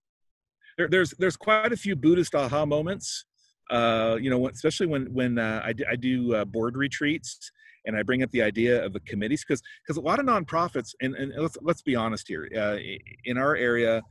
There, 0.76 0.88
there's 0.88 1.10
there's 1.18 1.36
quite 1.36 1.72
a 1.72 1.76
few 1.76 1.96
Buddhist 1.96 2.34
aha 2.34 2.64
moments. 2.64 3.24
Uh, 3.70 4.18
you 4.20 4.30
know, 4.30 4.48
especially 4.48 4.86
when 4.86 5.12
when 5.12 5.38
uh, 5.38 5.62
I 5.64 5.72
do, 5.72 5.84
I 5.90 5.96
do 5.96 6.34
uh, 6.34 6.44
board 6.44 6.76
retreats 6.76 7.50
and 7.86 7.96
I 7.96 8.02
bring 8.02 8.22
up 8.22 8.30
the 8.30 8.42
idea 8.42 8.84
of 8.84 8.92
the 8.92 9.00
committees 9.00 9.44
because 9.46 9.62
because 9.82 9.96
a 9.96 10.00
lot 10.00 10.18
of 10.18 10.26
nonprofits 10.26 10.94
and, 11.00 11.14
and 11.14 11.32
let's 11.36 11.56
let's 11.62 11.82
be 11.82 11.96
honest 11.96 12.28
here 12.28 12.48
uh, 12.56 12.76
in 13.24 13.38
our 13.38 13.56
area. 13.56 14.02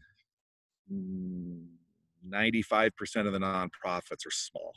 95% 2.27 2.91
of 3.25 3.33
the 3.33 3.39
nonprofits 3.39 4.25
are 4.25 4.31
small. 4.31 4.73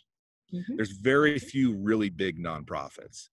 Mm-hmm. 0.54 0.76
There's 0.76 0.92
very 0.92 1.38
few 1.38 1.74
really 1.74 2.10
big 2.10 2.38
nonprofits. 2.38 3.28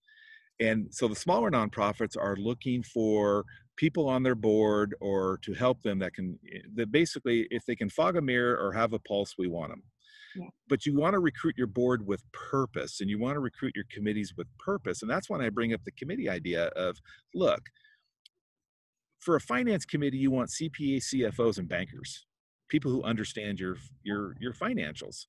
And 0.60 0.92
so 0.94 1.08
the 1.08 1.16
smaller 1.16 1.50
nonprofits 1.50 2.16
are 2.20 2.36
looking 2.36 2.82
for 2.82 3.44
people 3.76 4.08
on 4.08 4.22
their 4.22 4.34
board 4.34 4.94
or 5.00 5.38
to 5.42 5.54
help 5.54 5.82
them 5.82 5.98
that 6.00 6.12
can, 6.12 6.38
eh, 6.54 6.60
that 6.74 6.92
basically, 6.92 7.48
if 7.50 7.64
they 7.64 7.74
can 7.74 7.88
fog 7.88 8.16
a 8.16 8.22
mirror 8.22 8.58
or 8.58 8.72
have 8.72 8.92
a 8.92 8.98
pulse, 8.98 9.34
we 9.38 9.48
want 9.48 9.70
them. 9.70 9.82
Yeah. 10.36 10.48
But 10.68 10.86
you 10.86 10.94
want 10.94 11.14
to 11.14 11.18
recruit 11.18 11.56
your 11.56 11.66
board 11.66 12.06
with 12.06 12.22
purpose 12.32 13.00
and 13.00 13.08
you 13.08 13.18
want 13.18 13.34
to 13.36 13.40
recruit 13.40 13.72
your 13.74 13.86
committees 13.90 14.34
with 14.36 14.46
purpose. 14.58 15.02
And 15.02 15.10
that's 15.10 15.30
when 15.30 15.40
I 15.40 15.48
bring 15.48 15.72
up 15.72 15.82
the 15.84 15.92
committee 15.92 16.28
idea 16.28 16.66
of 16.76 16.98
look, 17.34 17.62
for 19.18 19.36
a 19.36 19.40
finance 19.40 19.84
committee, 19.84 20.18
you 20.18 20.30
want 20.30 20.50
CPA, 20.50 20.98
CFOs, 20.98 21.58
and 21.58 21.68
bankers, 21.68 22.26
people 22.68 22.90
who 22.90 23.02
understand 23.02 23.60
your 23.60 23.76
your 24.02 24.36
your 24.40 24.52
financials. 24.52 25.26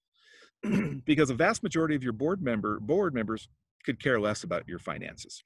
because 1.06 1.32
a 1.32 1.34
vast 1.34 1.64
majority 1.64 1.96
of 1.96 2.04
your 2.04 2.14
board 2.14 2.42
member 2.44 2.80
board 2.80 3.16
members 3.16 3.50
could 3.82 4.02
care 4.02 4.20
less 4.20 4.44
about 4.44 4.68
your 4.68 4.80
finances. 4.80 5.44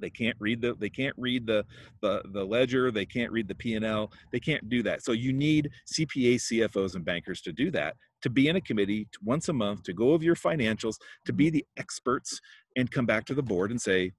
They 0.00 0.10
can't 0.10 0.36
read 0.40 0.60
the 0.62 0.74
they 0.74 0.88
can't 0.88 1.14
read 1.18 1.46
the 1.46 1.64
the, 2.00 2.22
the 2.32 2.44
ledger 2.44 2.90
they 2.90 3.06
can't 3.06 3.30
read 3.30 3.46
the 3.46 3.54
p&l 3.54 4.10
they 4.32 4.40
can't 4.40 4.68
do 4.68 4.82
that. 4.82 5.02
So 5.02 5.12
you 5.12 5.32
need 5.32 5.70
cpa 5.94 6.36
cfos 6.36 6.94
and 6.94 7.04
bankers 7.04 7.40
to 7.42 7.52
do 7.52 7.70
that 7.72 7.94
to 8.22 8.30
be 8.30 8.48
in 8.48 8.56
a 8.56 8.60
committee 8.60 9.08
once 9.22 9.48
a 9.48 9.52
month 9.52 9.82
to 9.84 9.92
go 9.92 10.12
over 10.12 10.24
your 10.24 10.34
financials 10.34 10.96
to 11.26 11.32
be 11.32 11.50
the 11.50 11.64
experts 11.76 12.40
and 12.76 12.90
come 12.90 13.06
back 13.06 13.24
to 13.26 13.34
the 13.34 13.42
board 13.42 13.70
and 13.70 13.80
say 13.80 14.12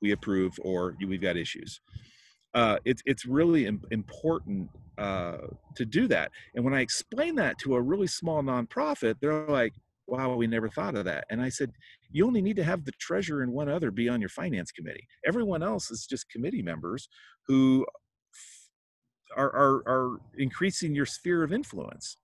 we 0.00 0.12
approve 0.12 0.52
or 0.62 0.96
we've 1.06 1.22
got 1.22 1.36
issues. 1.36 1.80
Uh, 2.54 2.76
it's 2.84 3.02
it's 3.06 3.24
really 3.24 3.66
important 3.90 4.68
uh, 4.98 5.38
to 5.74 5.86
do 5.86 6.06
that. 6.08 6.30
And 6.54 6.64
when 6.64 6.74
I 6.74 6.80
explain 6.80 7.34
that 7.36 7.58
to 7.60 7.76
a 7.76 7.80
really 7.80 8.06
small 8.06 8.42
nonprofit, 8.42 9.14
they're 9.20 9.46
like, 9.46 9.72
"Wow, 10.12 10.36
we 10.36 10.46
never 10.46 10.68
thought 10.68 10.94
of 10.94 11.06
that." 11.06 11.24
And 11.30 11.40
I 11.40 11.48
said, 11.48 11.72
"You 12.10 12.26
only 12.26 12.42
need 12.42 12.56
to 12.56 12.64
have 12.64 12.84
the 12.84 12.92
treasurer 12.92 13.42
and 13.42 13.52
one 13.52 13.68
other 13.68 13.90
be 13.90 14.08
on 14.08 14.20
your 14.20 14.28
finance 14.28 14.70
committee. 14.70 15.08
Everyone 15.26 15.62
else 15.62 15.90
is 15.90 16.06
just 16.06 16.28
committee 16.30 16.62
members 16.62 17.08
who 17.46 17.86
are 19.36 19.50
are, 19.54 19.82
are 19.86 20.16
increasing 20.36 20.94
your 20.94 21.06
sphere 21.06 21.42
of 21.42 21.52
influence." 21.52 22.18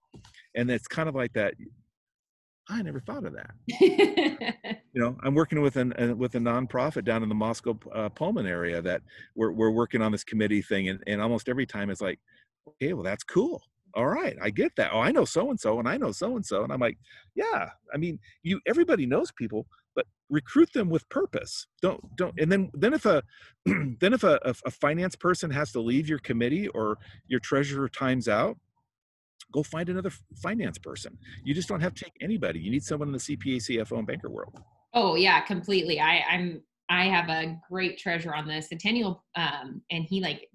And 0.55 0.71
it's 0.71 0.89
kind 0.89 1.09
of 1.09 1.15
like 1.15 1.33
that. 1.33 1.55
I 2.69 2.83
never 2.83 3.01
thought 3.01 3.25
of 3.25 3.33
that. 3.33 3.53
you 4.93 5.01
know, 5.01 5.17
I'm 5.23 5.35
working 5.35 5.63
with 5.63 5.77
an 5.77 5.95
uh, 5.99 6.15
with 6.15 6.35
a 6.35 6.39
nonprofit 6.39 7.05
down 7.05 7.23
in 7.23 7.31
the 7.31 7.35
Moscow 7.35 7.79
uh, 7.95 8.11
Pullman 8.11 8.47
area 8.47 8.83
that 8.83 9.01
we're 9.35 9.53
we're 9.53 9.71
working 9.71 10.03
on 10.03 10.13
this 10.13 10.25
committee 10.25 10.61
thing, 10.61 10.91
and, 10.91 11.03
and 11.07 11.23
almost 11.23 11.49
every 11.49 11.65
time 11.65 11.89
it's 11.89 12.03
like, 12.03 12.21
okay, 12.69 12.93
well 12.93 13.05
that's 13.05 13.25
cool. 13.25 13.63
All 13.95 14.07
right, 14.07 14.37
I 14.43 14.51
get 14.51 14.73
that. 14.77 14.91
Oh, 14.93 15.01
I 15.01 15.13
know 15.13 15.25
so 15.25 15.51
and 15.51 15.59
so, 15.59 15.79
and 15.79 15.89
I 15.89 15.97
know 15.97 16.13
so 16.13 16.37
and 16.37 16.45
so, 16.45 16.63
and 16.63 16.73
I'm 16.73 16.81
like, 16.81 16.99
yeah. 17.35 17.71
I 17.93 17.97
mean, 17.97 18.19
you 18.43 18.61
everybody 18.67 19.07
knows 19.07 19.33
people, 19.33 19.67
but 19.97 20.07
recruit 20.29 20.73
them 20.73 20.91
with 20.91 21.09
purpose. 21.09 21.67
Don't 21.83 22.01
don't. 22.17 22.35
And 22.39 22.51
then 22.53 22.71
then 22.75 22.93
if 22.93 23.07
a 23.07 23.23
then 23.67 24.13
if 24.13 24.25
a, 24.25 24.39
a 24.45 24.71
finance 24.71 25.17
person 25.17 25.51
has 25.51 25.73
to 25.73 25.81
leave 25.81 26.09
your 26.09 26.19
committee 26.19 26.69
or 26.69 26.99
your 27.27 27.41
treasurer 27.41 27.89
times 27.89 28.29
out, 28.29 28.57
go 29.53 29.63
find 29.63 29.89
another 29.89 30.13
finance 30.43 30.79
person. 30.79 31.17
You 31.45 31.55
just 31.55 31.69
don't 31.69 31.81
have 31.81 31.95
to 31.95 32.05
take 32.05 32.15
anybody. 32.21 32.61
You 32.61 32.71
need 32.71 32.85
someone 32.85 33.09
in 33.09 33.13
the 33.13 33.19
CPA, 33.19 33.57
CFO, 33.57 33.99
and 33.99 34.07
banker 34.07 34.31
world. 34.31 34.61
Oh 34.95 35.15
yeah, 35.15 35.41
completely. 35.41 36.01
I, 36.01 36.23
I'm 36.31 36.63
I 36.91 37.05
have 37.05 37.29
a 37.29 37.59
great 37.71 37.99
treasure 37.99 38.35
on 38.35 38.49
this 38.49 38.69
Centennial, 38.69 39.25
um, 39.37 39.83
and 39.91 40.05
he 40.05 40.21
like 40.21 40.49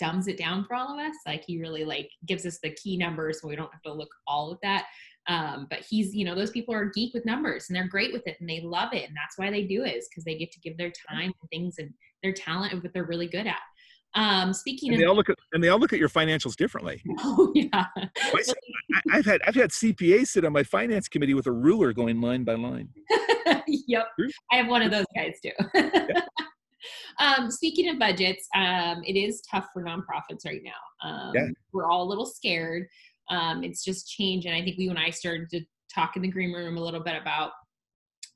dumbs 0.00 0.26
it 0.26 0.38
down 0.38 0.64
for 0.64 0.74
all 0.74 0.92
of 0.92 0.98
us. 0.98 1.14
Like 1.26 1.44
he 1.46 1.60
really 1.60 1.84
like 1.84 2.10
gives 2.26 2.46
us 2.46 2.58
the 2.62 2.70
key 2.70 2.96
numbers, 2.96 3.40
so 3.40 3.48
we 3.48 3.56
don't 3.56 3.72
have 3.72 3.82
to 3.82 3.92
look 3.92 4.08
all 4.26 4.50
of 4.50 4.58
that. 4.62 4.86
Um, 5.28 5.66
but 5.70 5.84
he's, 5.88 6.14
you 6.14 6.24
know, 6.24 6.34
those 6.34 6.50
people 6.50 6.74
are 6.74 6.86
geek 6.86 7.12
with 7.14 7.26
numbers 7.26 7.66
and 7.68 7.76
they're 7.76 7.86
great 7.86 8.12
with 8.12 8.26
it 8.26 8.36
and 8.40 8.48
they 8.48 8.60
love 8.62 8.92
it, 8.92 9.06
and 9.06 9.16
that's 9.16 9.36
why 9.36 9.50
they 9.50 9.64
do 9.64 9.84
it 9.84 9.96
is 9.96 10.08
because 10.08 10.24
they 10.24 10.36
get 10.36 10.50
to 10.52 10.60
give 10.60 10.76
their 10.76 10.92
time 11.08 11.32
and 11.40 11.50
things 11.50 11.76
and 11.78 11.92
their 12.22 12.32
talent 12.32 12.72
and 12.72 12.82
what 12.82 12.92
they're 12.92 13.04
really 13.04 13.28
good 13.28 13.46
at. 13.46 13.60
Um, 14.14 14.52
speaking 14.52 14.88
and 14.88 14.96
of, 14.96 15.00
they 15.00 15.06
all 15.06 15.14
look 15.14 15.30
at 15.30 15.36
and 15.52 15.62
they 15.62 15.68
all 15.68 15.78
look 15.78 15.92
at 15.92 15.98
your 15.98 16.08
financials 16.08 16.56
differently. 16.56 17.02
Oh 17.22 17.52
yeah. 17.54 17.84
I, 17.96 19.16
have 19.16 19.24
had 19.24 19.40
I've 19.46 19.54
had 19.54 19.70
CPA 19.70 20.26
sit 20.26 20.44
on 20.44 20.52
my 20.52 20.62
finance 20.62 21.08
committee 21.08 21.34
with 21.34 21.46
a 21.46 21.52
ruler 21.52 21.92
going 21.92 22.20
line 22.20 22.44
by 22.44 22.54
line. 22.54 22.88
yep, 23.68 24.06
I 24.50 24.56
have 24.56 24.68
one 24.68 24.82
of 24.82 24.90
those 24.90 25.06
guys 25.14 25.34
too. 25.42 25.52
yeah. 25.74 26.20
um, 27.18 27.50
speaking 27.50 27.88
of 27.88 27.98
budgets, 27.98 28.46
um, 28.54 29.02
it 29.04 29.16
is 29.16 29.42
tough 29.50 29.66
for 29.72 29.82
nonprofits 29.82 30.44
right 30.46 30.62
now. 30.62 31.08
Um, 31.08 31.32
yeah. 31.34 31.46
We're 31.72 31.86
all 31.86 32.02
a 32.02 32.08
little 32.08 32.26
scared. 32.26 32.86
Um, 33.30 33.62
it's 33.62 33.84
just 33.84 34.08
change. 34.08 34.46
and 34.46 34.54
I 34.54 34.62
think 34.62 34.76
we 34.78 34.88
and 34.88 34.98
I 34.98 35.10
started 35.10 35.48
to 35.50 35.60
talk 35.94 36.16
in 36.16 36.22
the 36.22 36.28
green 36.28 36.52
room 36.52 36.76
a 36.76 36.82
little 36.82 37.02
bit 37.02 37.20
about 37.20 37.52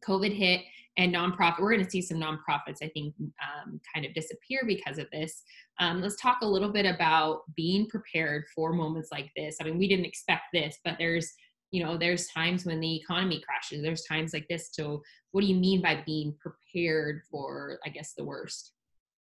COVID 0.06 0.32
hit 0.32 0.60
and 0.96 1.14
nonprofit 1.14 1.60
we're 1.60 1.72
going 1.72 1.84
to 1.84 1.90
see 1.90 2.02
some 2.02 2.18
nonprofits 2.18 2.78
i 2.82 2.88
think 2.88 3.14
um, 3.20 3.80
kind 3.92 4.06
of 4.06 4.14
disappear 4.14 4.62
because 4.66 4.98
of 4.98 5.06
this 5.12 5.42
um, 5.80 6.00
let's 6.00 6.20
talk 6.20 6.38
a 6.42 6.46
little 6.46 6.70
bit 6.70 6.86
about 6.86 7.40
being 7.56 7.86
prepared 7.88 8.44
for 8.54 8.72
moments 8.72 9.08
like 9.10 9.30
this 9.36 9.56
i 9.60 9.64
mean 9.64 9.78
we 9.78 9.88
didn't 9.88 10.04
expect 10.04 10.44
this 10.52 10.78
but 10.84 10.96
there's 10.98 11.32
you 11.74 11.82
know 11.82 11.96
there's 11.96 12.28
times 12.28 12.64
when 12.64 12.78
the 12.78 12.96
economy 12.96 13.42
crashes 13.44 13.82
there's 13.82 14.04
times 14.04 14.32
like 14.32 14.46
this 14.48 14.68
so 14.72 15.02
what 15.32 15.40
do 15.40 15.48
you 15.48 15.56
mean 15.56 15.82
by 15.82 16.00
being 16.06 16.32
prepared 16.40 17.22
for 17.28 17.78
i 17.84 17.88
guess 17.88 18.14
the 18.16 18.24
worst 18.24 18.72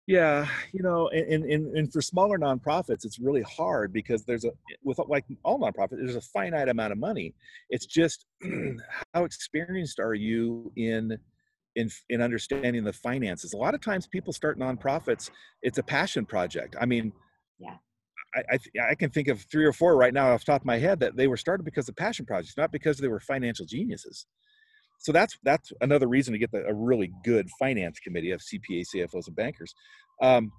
yeah 0.06 0.46
you 0.74 0.82
know 0.82 1.08
and, 1.08 1.44
and, 1.44 1.74
and 1.74 1.90
for 1.90 2.02
smaller 2.02 2.38
nonprofits 2.38 3.06
it's 3.06 3.18
really 3.18 3.40
hard 3.42 3.92
because 3.94 4.24
there's 4.24 4.44
a 4.44 4.50
with 4.82 5.00
like 5.08 5.24
all 5.42 5.58
nonprofits 5.58 5.96
there's 5.96 6.16
a 6.16 6.20
finite 6.20 6.68
amount 6.68 6.92
of 6.92 6.98
money 6.98 7.34
it's 7.70 7.86
just 7.86 8.26
how 9.14 9.24
experienced 9.24 9.98
are 9.98 10.14
you 10.14 10.70
in 10.76 11.18
in 11.76 11.90
in 12.08 12.20
understanding 12.20 12.84
the 12.84 12.92
finances. 12.92 13.52
A 13.52 13.56
lot 13.56 13.74
of 13.74 13.80
times 13.80 14.06
people 14.06 14.32
start 14.32 14.58
nonprofits, 14.58 15.30
it's 15.62 15.78
a 15.78 15.82
passion 15.82 16.24
project. 16.24 16.76
I 16.80 16.86
mean, 16.86 17.12
yeah. 17.58 17.76
I, 18.34 18.42
I, 18.54 18.90
I 18.90 18.94
can 18.94 19.10
think 19.10 19.28
of 19.28 19.42
three 19.42 19.64
or 19.64 19.72
four 19.72 19.96
right 19.96 20.12
now 20.12 20.32
off 20.32 20.40
the 20.40 20.52
top 20.52 20.62
of 20.62 20.66
my 20.66 20.78
head 20.78 21.00
that 21.00 21.16
they 21.16 21.28
were 21.28 21.36
started 21.36 21.64
because 21.64 21.88
of 21.88 21.96
passion 21.96 22.26
projects, 22.26 22.56
not 22.56 22.72
because 22.72 22.98
they 22.98 23.08
were 23.08 23.20
financial 23.20 23.66
geniuses. 23.66 24.26
So 24.98 25.12
that's 25.12 25.36
that's 25.42 25.72
another 25.80 26.08
reason 26.08 26.32
to 26.32 26.38
get 26.38 26.50
the, 26.50 26.64
a 26.66 26.74
really 26.74 27.12
good 27.24 27.48
finance 27.58 27.98
committee 28.00 28.30
of 28.30 28.40
CPA, 28.40 28.84
CFOs, 28.94 29.26
and 29.26 29.36
bankers. 29.36 29.74
Um, 30.22 30.50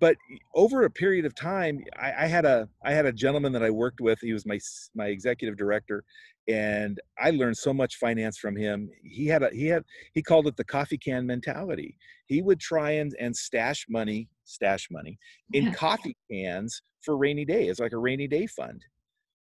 but 0.00 0.16
over 0.54 0.84
a 0.84 0.90
period 0.90 1.26
of 1.26 1.34
time, 1.34 1.80
I, 2.00 2.24
I, 2.24 2.26
had 2.26 2.46
a 2.46 2.68
I 2.84 2.92
had 2.92 3.04
a 3.04 3.12
gentleman 3.12 3.52
that 3.52 3.62
I 3.62 3.70
worked 3.70 4.00
with. 4.00 4.18
He 4.20 4.32
was 4.32 4.46
my 4.46 4.58
my 4.94 5.06
executive 5.06 5.56
director, 5.56 6.02
and 6.48 6.98
I 7.18 7.30
learned 7.30 7.58
so 7.58 7.72
much 7.72 7.96
finance 7.96 8.38
from 8.38 8.56
him. 8.56 8.90
He 9.04 9.26
had 9.26 9.42
a 9.42 9.50
he 9.50 9.66
had 9.66 9.84
he 10.14 10.22
called 10.22 10.46
it 10.46 10.56
the 10.56 10.64
coffee 10.64 10.98
can 10.98 11.26
mentality. 11.26 11.96
He 12.26 12.40
would 12.42 12.60
try 12.60 12.92
and 12.92 13.14
and 13.20 13.36
stash 13.36 13.86
money, 13.88 14.28
stash 14.44 14.88
money 14.90 15.18
in 15.52 15.66
yeah. 15.66 15.72
coffee 15.74 16.16
cans 16.30 16.82
for 17.02 17.16
rainy 17.16 17.44
day. 17.44 17.68
It's 17.68 17.80
like 17.80 17.92
a 17.92 17.98
rainy 17.98 18.26
day 18.26 18.46
fund. 18.46 18.84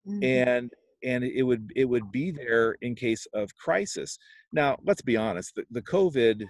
mm-hmm. 0.07 0.23
and 0.23 0.71
and 1.03 1.23
it 1.23 1.43
would 1.43 1.71
it 1.75 1.85
would 1.85 2.11
be 2.11 2.31
there 2.31 2.73
in 2.81 2.95
case 2.95 3.25
of 3.33 3.55
crisis. 3.55 4.17
Now, 4.53 4.77
let's 4.85 5.01
be 5.01 5.17
honest, 5.17 5.55
the, 5.55 5.63
the 5.71 5.81
COVID 5.81 6.43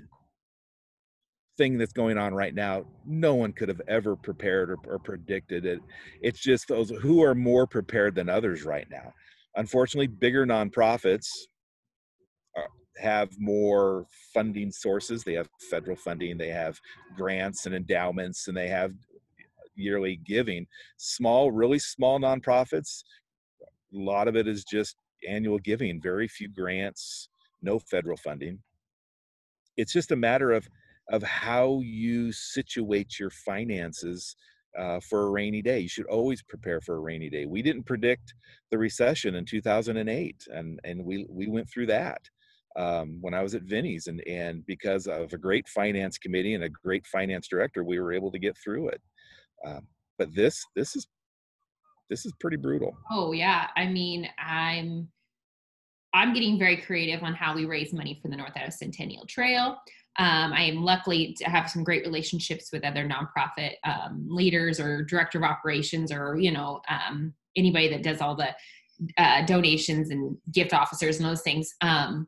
thing 1.57 1.77
that's 1.77 1.93
going 1.93 2.17
on 2.17 2.33
right 2.33 2.55
now, 2.55 2.85
no 3.05 3.35
one 3.35 3.53
could 3.53 3.69
have 3.69 3.81
ever 3.87 4.15
prepared 4.15 4.69
or, 4.71 4.77
or 4.87 4.99
predicted 4.99 5.65
it. 5.65 5.79
It's 6.21 6.39
just 6.39 6.67
those 6.67 6.89
who 6.89 7.23
are 7.23 7.35
more 7.35 7.67
prepared 7.67 8.15
than 8.15 8.29
others 8.29 8.63
right 8.63 8.87
now. 8.89 9.13
Unfortunately, 9.55 10.07
bigger 10.07 10.45
nonprofits 10.45 11.27
have 12.97 13.29
more 13.37 14.05
funding 14.33 14.71
sources. 14.71 15.23
They 15.23 15.33
have 15.33 15.49
federal 15.69 15.95
funding, 15.97 16.37
they 16.37 16.49
have 16.49 16.79
grants 17.15 17.65
and 17.65 17.75
endowments, 17.75 18.47
and 18.47 18.55
they 18.55 18.67
have 18.67 18.91
yearly 19.75 20.19
giving. 20.25 20.65
Small, 20.97 21.51
really 21.51 21.79
small 21.79 22.19
nonprofits, 22.19 23.03
a 23.61 23.97
lot 23.97 24.27
of 24.27 24.35
it 24.35 24.47
is 24.47 24.63
just 24.63 24.95
annual 25.27 25.59
giving, 25.59 26.01
very 26.01 26.27
few 26.27 26.49
grants, 26.49 27.29
no 27.61 27.79
federal 27.79 28.17
funding. 28.17 28.59
It's 29.77 29.93
just 29.93 30.11
a 30.11 30.15
matter 30.15 30.51
of 30.51 30.67
of 31.09 31.23
how 31.23 31.81
you 31.83 32.31
situate 32.31 33.19
your 33.19 33.31
finances 33.31 34.35
uh, 34.77 34.99
for 35.01 35.23
a 35.23 35.29
rainy 35.29 35.61
day. 35.61 35.79
You 35.79 35.89
should 35.89 36.05
always 36.05 36.41
prepare 36.41 36.79
for 36.79 36.95
a 36.95 36.99
rainy 36.99 37.29
day. 37.29 37.45
We 37.45 37.61
didn't 37.61 37.83
predict 37.83 38.33
the 38.69 38.77
recession 38.77 39.35
in 39.35 39.45
2008, 39.45 40.47
and 40.53 40.79
and 40.83 41.03
we 41.03 41.25
we 41.29 41.47
went 41.47 41.69
through 41.69 41.87
that 41.87 42.21
um, 42.75 43.17
when 43.21 43.33
I 43.33 43.43
was 43.43 43.55
at 43.55 43.63
Vinnie's, 43.63 44.07
and 44.07 44.21
and 44.27 44.65
because 44.65 45.07
of 45.07 45.33
a 45.33 45.37
great 45.37 45.67
finance 45.67 46.17
committee 46.17 46.53
and 46.53 46.63
a 46.63 46.69
great 46.69 47.05
finance 47.05 47.47
director, 47.47 47.83
we 47.83 47.99
were 47.99 48.13
able 48.13 48.31
to 48.31 48.39
get 48.39 48.57
through 48.57 48.89
it. 48.89 49.01
Um, 49.65 49.87
but 50.17 50.33
this 50.33 50.63
this 50.75 50.95
is 50.95 51.07
this 52.09 52.25
is 52.25 52.33
pretty 52.39 52.57
brutal. 52.57 52.95
Oh 53.11 53.31
yeah, 53.31 53.67
I 53.75 53.87
mean 53.87 54.27
I'm 54.37 55.09
I'm 56.13 56.33
getting 56.33 56.59
very 56.59 56.77
creative 56.77 57.23
on 57.23 57.33
how 57.33 57.55
we 57.55 57.65
raise 57.65 57.93
money 57.93 58.19
for 58.21 58.27
the 58.27 58.35
North 58.35 58.51
Idaho 58.55 58.69
Centennial 58.69 59.25
Trail. 59.25 59.77
Um, 60.19 60.51
I 60.51 60.63
am 60.63 60.83
lucky 60.83 61.33
to 61.35 61.45
have 61.45 61.69
some 61.69 61.85
great 61.85 62.05
relationships 62.05 62.69
with 62.73 62.83
other 62.83 63.07
nonprofit 63.07 63.75
um, 63.85 64.27
leaders 64.27 64.77
or 64.77 65.03
director 65.03 65.37
of 65.37 65.45
operations 65.45 66.11
or 66.11 66.37
you 66.37 66.51
know 66.51 66.81
um, 66.89 67.33
anybody 67.55 67.89
that 67.89 68.03
does 68.03 68.21
all 68.21 68.35
the 68.35 68.53
uh, 69.17 69.45
donations 69.45 70.11
and 70.11 70.37
gift 70.51 70.73
officers 70.73 71.17
and 71.17 71.27
those 71.27 71.41
things. 71.41 71.73
Um, 71.81 72.27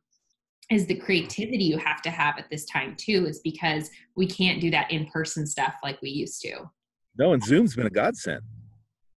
is 0.71 0.87
the 0.87 0.95
creativity 0.95 1.65
you 1.65 1.77
have 1.77 2.01
to 2.01 2.09
have 2.09 2.37
at 2.37 2.49
this 2.49 2.65
time 2.65 2.95
too 2.97 3.25
is 3.27 3.41
because 3.43 3.89
we 4.15 4.25
can't 4.25 4.61
do 4.61 4.71
that 4.71 4.89
in 4.89 5.05
person 5.07 5.45
stuff 5.45 5.75
like 5.83 6.01
we 6.01 6.09
used 6.09 6.41
to 6.41 6.69
no 7.17 7.33
and 7.33 7.43
zoom's 7.43 7.75
been 7.75 7.87
a 7.87 7.91
godsend. 7.91 8.41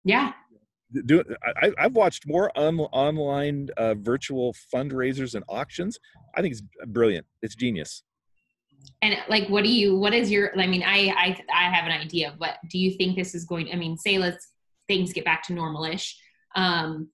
Yeah. 0.05 0.33
Do 1.05 1.25
I, 1.63 1.73
have 1.79 1.95
watched 1.95 2.27
more 2.27 2.57
on, 2.57 2.79
online 2.79 3.69
uh, 3.77 3.95
virtual 3.95 4.55
fundraisers 4.73 5.35
and 5.35 5.45
auctions. 5.49 5.99
I 6.37 6.43
think 6.43 6.53
it's 6.53 6.63
brilliant. 6.87 7.27
It's 7.43 7.57
genius. 7.57 8.03
And 9.03 9.17
like 9.29 9.49
what 9.49 9.65
do 9.65 9.71
you 9.71 9.99
what 9.99 10.15
is 10.15 10.31
your 10.31 10.57
i 10.61 10.67
mean 10.67 10.85
i 10.85 11.13
i, 11.17 11.37
I 11.53 11.75
have 11.75 11.87
an 11.87 11.93
idea 11.93 12.31
of 12.31 12.35
what 12.39 12.59
do 12.71 12.79
you 12.79 12.97
think 12.97 13.17
this 13.17 13.35
is 13.35 13.45
going 13.45 13.69
i 13.73 13.75
mean 13.75 13.99
say 13.99 14.17
let's 14.17 14.53
things 14.87 15.13
get 15.13 15.25
back 15.25 15.43
to 15.45 15.53
normalish 15.53 16.13
um 16.55 17.09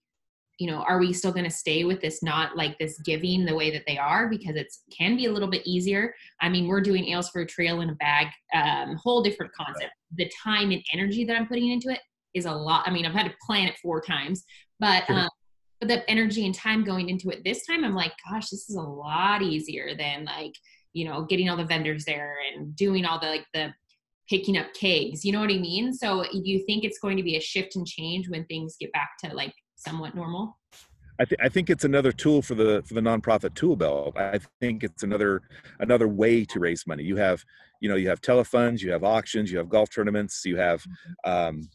you 0.59 0.71
know 0.71 0.83
are 0.83 0.99
we 0.99 1.13
still 1.13 1.33
going 1.33 1.45
to 1.45 1.51
stay 1.51 1.85
with 1.85 2.01
this 2.01 2.23
not 2.23 2.57
like 2.57 2.79
this 2.79 3.01
giving 3.05 3.45
the 3.45 3.55
way 3.55 3.71
that 3.71 3.83
they 3.87 3.99
are? 3.99 4.29
Because 4.29 4.55
it's 4.55 4.83
can 4.97 5.17
be 5.17 5.27
a 5.27 5.33
little 5.33 5.49
bit 5.49 5.67
easier. 5.67 6.15
I 6.41 6.49
mean 6.49 6.69
we're 6.69 6.81
doing 6.81 7.07
ales 7.07 7.31
for 7.31 7.41
a 7.41 7.47
trail 7.47 7.81
in 7.81 7.91
a 7.91 7.95
bag 7.95 8.29
um, 8.55 8.97
whole 9.03 9.23
different 9.23 9.53
concept 9.55 9.93
the 10.17 10.31
time 10.43 10.71
and 10.71 10.83
energy 10.93 11.25
that 11.25 11.37
i'm 11.37 11.47
putting 11.47 11.71
into 11.71 11.89
it 11.89 12.01
is 12.35 12.47
a 12.47 12.53
lot 12.53 12.87
i 12.87 12.91
mean 12.91 13.07
i've 13.07 13.15
had 13.15 13.27
to 13.27 13.35
plan 13.47 13.69
it 13.69 13.79
four 13.83 14.01
times 14.01 14.45
but 14.81 15.09
um, 15.11 15.29
but 15.81 15.89
the 15.89 16.09
energy 16.11 16.47
and 16.47 16.55
time 16.55 16.85
going 16.85 17.09
into 17.09 17.31
it 17.31 17.43
this 17.45 17.67
time 17.67 17.85
i'm 17.85 17.95
like 17.95 18.13
gosh 18.29 18.49
this 18.51 18.69
is 18.69 18.77
a 18.77 18.81
lot 18.81 19.43
easier 19.43 19.95
than 19.97 20.25
like 20.25 20.55
you 20.93 21.05
know 21.05 21.25
getting 21.25 21.49
all 21.49 21.57
the 21.57 21.65
vendors 21.65 22.05
there 22.05 22.37
and 22.55 22.75
doing 22.77 23.05
all 23.05 23.19
the 23.19 23.27
like 23.27 23.47
the 23.55 23.73
picking 24.29 24.57
up 24.57 24.73
kegs 24.73 25.25
you 25.25 25.33
know 25.33 25.41
what 25.41 25.51
i 25.51 25.59
mean? 25.59 25.93
So 25.93 26.25
you 26.33 26.65
think 26.65 26.85
it's 26.85 26.99
going 26.99 27.17
to 27.17 27.23
be 27.23 27.37
a 27.37 27.41
shift 27.41 27.77
and 27.77 27.87
change 27.87 28.29
when 28.29 28.47
things 28.47 28.77
get 28.81 28.93
back 28.93 29.11
to 29.25 29.35
like 29.35 29.53
somewhat 29.77 30.15
normal 30.15 30.59
I, 31.23 31.25
th- 31.25 31.41
I 31.41 31.49
think 31.49 31.71
it's 31.71 31.85
another 31.85 32.11
tool 32.11 32.43
for 32.43 32.57
the 32.57 32.83
for 32.85 32.95
the 32.95 33.01
nonprofit 33.01 33.55
tool 33.55 33.77
belt. 33.77 34.17
I 34.19 34.41
think 34.61 34.83
it's 34.83 35.05
another 35.05 35.43
another 35.79 36.09
way 36.09 36.45
to 36.47 36.59
raise 36.59 36.85
money. 36.85 37.05
You 37.05 37.15
have 37.15 37.45
you 37.81 37.89
know 37.89 37.95
you 37.95 38.09
have 38.09 38.21
telefunds, 38.21 38.81
you 38.81 38.91
have 38.91 39.05
auctions, 39.05 39.53
you 39.53 39.59
have 39.59 39.69
golf 39.69 39.89
tournaments, 39.95 40.43
you 40.45 40.57
have 40.57 40.83
mm-hmm. 40.83 41.31
um, 41.31 41.71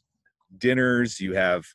dinners, 0.57 1.21
you 1.21 1.33
have 1.33 1.65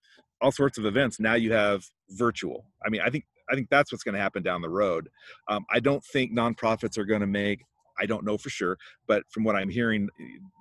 all 0.43 0.53
sorts 0.53 0.77
of 0.77 0.85
events. 0.85 1.19
Now 1.19 1.33
you 1.33 1.55
have 1.55 1.83
virtual. 2.11 2.67
I 2.85 2.91
mean, 2.91 3.01
I 3.01 3.09
think 3.09 3.25
I 3.51 3.55
think 3.55 3.71
that's 3.71 3.91
what's 3.91 4.05
going 4.05 4.17
to 4.17 4.21
happen 4.21 4.43
down 4.43 4.61
the 4.61 4.69
road. 4.69 5.09
Um, 5.49 5.65
I 5.71 5.81
don't 5.81 6.05
think 6.05 6.31
nonprofits 6.31 6.99
are 6.99 7.07
going 7.07 7.23
to 7.23 7.27
make. 7.27 7.65
I 7.99 8.05
don't 8.05 8.25
know 8.25 8.37
for 8.37 8.51
sure, 8.51 8.77
but 9.07 9.23
from 9.31 9.45
what 9.45 9.57
I'm 9.57 9.71
hearing, 9.71 10.11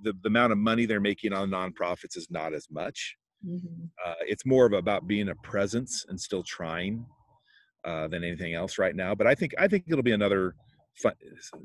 the, 0.04 0.14
the 0.22 0.28
amount 0.28 0.54
of 0.54 0.60
money 0.60 0.86
they're 0.86 1.02
making 1.02 1.34
on 1.34 1.50
nonprofits 1.50 2.16
is 2.16 2.28
not 2.30 2.54
as 2.54 2.68
much. 2.72 3.18
Mm-hmm. 3.48 3.86
Uh, 4.06 4.14
it's 4.22 4.46
more 4.46 4.66
of 4.66 4.74
about 4.74 5.08
being 5.08 5.30
a 5.30 5.36
presence 5.36 6.06
and 6.10 6.20
still 6.20 6.44
trying 6.44 7.06
uh, 7.84 8.08
than 8.08 8.24
anything 8.24 8.54
else 8.54 8.78
right 8.78 8.96
now. 8.96 9.16
But 9.16 9.28
I 9.28 9.36
think 9.36 9.54
I 9.58 9.68
think 9.68 9.86
it'll 9.88 10.04
be 10.04 10.12
another 10.12 10.56
fun, 11.02 11.14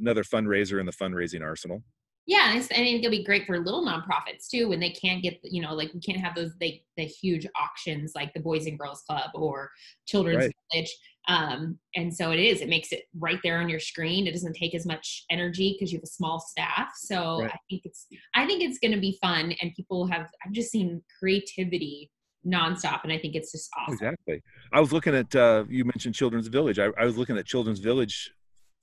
another 0.01 0.25
fundraiser 0.25 0.81
in 0.81 0.87
the 0.87 0.93
fundraising 0.93 1.43
arsenal. 1.43 1.83
Yeah, 2.27 2.51
and, 2.53 2.61
I 2.61 2.65
think 2.65 3.05
it'll 3.05 3.11
be 3.11 3.23
great 3.23 3.47
for 3.47 3.59
little 3.59 3.87
nonprofits 3.87 4.49
too 4.51 4.69
when 4.69 4.81
they 4.81 4.91
can't 4.91 5.23
get 5.23 5.39
you 5.45 5.62
know 5.62 5.75
like 5.75 5.93
we 5.95 6.01
can't 6.01 6.19
have 6.19 6.35
those 6.35 6.53
they, 6.59 6.83
the 6.97 7.05
huge 7.05 7.47
auctions 7.57 8.12
like 8.17 8.35
the 8.35 8.41
Boys 8.41 8.67
and 8.67 8.79
Girls 8.79 9.03
Club 9.03 9.31
or 9.35 9.71
Children's 10.07 10.47
right. 10.47 10.57
Village. 10.73 10.97
Um, 11.29 11.79
and 11.95 12.15
so 12.15 12.33
it 12.33 12.41
is 12.41 12.61
it 12.61 12.69
makes 12.69 12.93
it 12.93 13.05
right 13.19 13.39
there 13.45 13.59
on 13.59 13.69
your 13.69 13.81
screen. 13.81 14.27
It 14.27 14.33
doesn't 14.33 14.55
take 14.55 14.75
as 14.75 14.87
much 14.87 15.25
energy 15.31 15.77
because 15.77 15.93
you 15.93 15.99
have 15.99 16.05
a 16.05 16.09
small 16.09 16.41
staff. 16.41 16.93
So 16.97 17.43
right. 17.43 17.51
i 17.53 17.59
think 17.71 17.83
it's 17.85 18.07
i 18.35 18.45
think 18.45 18.62
it's 18.62 18.79
going 18.79 18.93
to 18.93 19.01
be 19.01 19.19
fun 19.21 19.55
and 19.61 19.75
people 19.75 20.07
have 20.07 20.29
i've 20.45 20.53
just 20.53 20.71
seen 20.71 21.03
creativity 21.19 22.11
nonstop 22.47 23.03
and 23.03 23.12
i 23.12 23.19
think 23.19 23.35
it's 23.35 23.53
just 23.53 23.71
awesome. 23.79 23.95
Exactly. 23.95 24.43
I 24.73 24.81
was 24.81 24.93
looking 24.93 25.15
at 25.15 25.35
uh, 25.35 25.65
you 25.69 25.85
mentioned 25.85 26.15
children's 26.15 26.49
village. 26.49 26.79
I, 26.79 26.89
I 26.99 27.05
was 27.05 27.17
looking 27.17 27.39
at 27.39 27.47
children's 27.47 27.79
village 27.79 28.33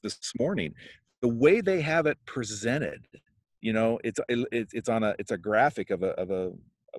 this 0.01 0.17
morning. 0.39 0.73
The 1.21 1.29
way 1.29 1.61
they 1.61 1.81
have 1.81 2.05
it 2.05 2.17
presented 2.25 3.05
you 3.63 3.73
know 3.73 3.97
it's 4.03 4.19
it's 4.29 4.73
it's 4.73 4.89
on 4.89 5.03
a 5.03 5.15
it's 5.17 5.31
a 5.31 5.37
graphic 5.37 5.89
of 5.89 6.03
a 6.03 6.09
of 6.19 6.29
a 6.29 6.51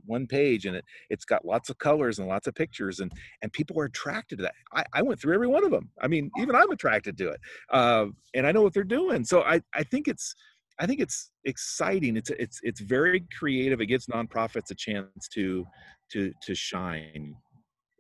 one 0.07 0.27
page 0.27 0.67
and 0.67 0.75
it 0.75 0.85
it's 1.09 1.25
got 1.25 1.45
lots 1.45 1.71
of 1.71 1.79
colors 1.79 2.19
and 2.19 2.27
lots 2.27 2.49
of 2.49 2.55
pictures 2.55 2.99
and 2.99 3.13
and 3.43 3.53
people 3.53 3.79
are 3.79 3.85
attracted 3.85 4.39
to 4.39 4.43
that. 4.43 4.55
I, 4.73 4.85
I 4.93 5.03
went 5.03 5.21
through 5.21 5.35
every 5.35 5.47
one 5.47 5.65
of 5.65 5.71
them 5.71 5.91
i 6.01 6.09
mean 6.09 6.31
even 6.39 6.57
i'm 6.57 6.71
attracted 6.73 7.17
to 7.19 7.29
it 7.29 7.41
uh, 7.71 8.07
and 8.35 8.47
i 8.47 8.51
know 8.51 8.63
what 8.63 8.75
they're 8.75 8.83
doing. 8.83 9.25
So 9.25 9.43
i 9.43 9.61
i 9.75 9.85
think 9.85 10.09
it's 10.09 10.35
i 10.81 10.87
think 10.87 11.01
it's 11.01 11.31
exciting. 11.45 12.17
It's 12.17 12.31
it's 12.31 12.59
it's 12.63 12.81
very 12.81 13.25
creative. 13.39 13.81
It 13.81 13.87
gives 13.87 14.07
nonprofits 14.07 14.71
a 14.71 14.75
chance 14.75 15.29
to 15.35 15.65
to 16.13 16.33
to 16.43 16.55
shine 16.55 17.37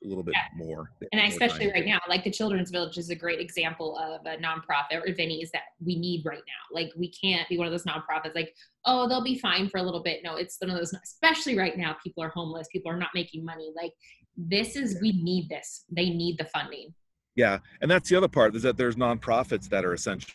a 0.04 0.08
little 0.08 0.22
bit 0.22 0.34
yeah. 0.34 0.56
more. 0.56 0.90
And 1.12 1.20
especially 1.32 1.70
right 1.70 1.84
now, 1.84 1.98
like 2.08 2.24
the 2.24 2.30
Children's 2.30 2.70
Village 2.70 2.98
is 2.98 3.10
a 3.10 3.14
great 3.14 3.40
example 3.40 3.98
of 3.98 4.24
a 4.26 4.36
nonprofit 4.36 5.02
or 5.02 5.12
Vinnie's 5.14 5.50
that 5.52 5.62
we 5.84 5.96
need 5.96 6.24
right 6.24 6.42
now. 6.46 6.78
Like 6.78 6.92
we 6.96 7.10
can't 7.10 7.48
be 7.48 7.58
one 7.58 7.66
of 7.66 7.72
those 7.72 7.84
nonprofits 7.84 8.34
like, 8.34 8.54
oh, 8.84 9.08
they'll 9.08 9.24
be 9.24 9.38
fine 9.38 9.68
for 9.68 9.78
a 9.78 9.82
little 9.82 10.02
bit. 10.02 10.20
No, 10.22 10.36
it's 10.36 10.56
one 10.60 10.70
of 10.70 10.76
those, 10.76 10.94
especially 11.02 11.58
right 11.58 11.76
now, 11.76 11.96
people 12.02 12.22
are 12.22 12.28
homeless, 12.28 12.68
people 12.70 12.90
are 12.90 12.96
not 12.96 13.10
making 13.14 13.44
money. 13.44 13.72
Like 13.74 13.92
this 14.36 14.76
is, 14.76 14.98
we 15.00 15.12
need 15.22 15.48
this. 15.48 15.84
They 15.90 16.10
need 16.10 16.38
the 16.38 16.44
funding. 16.46 16.94
Yeah. 17.34 17.58
And 17.80 17.90
that's 17.90 18.08
the 18.08 18.16
other 18.16 18.28
part 18.28 18.54
is 18.54 18.62
that 18.62 18.76
there's 18.76 18.96
nonprofits 18.96 19.68
that 19.70 19.84
are 19.84 19.94
essential 19.94 20.34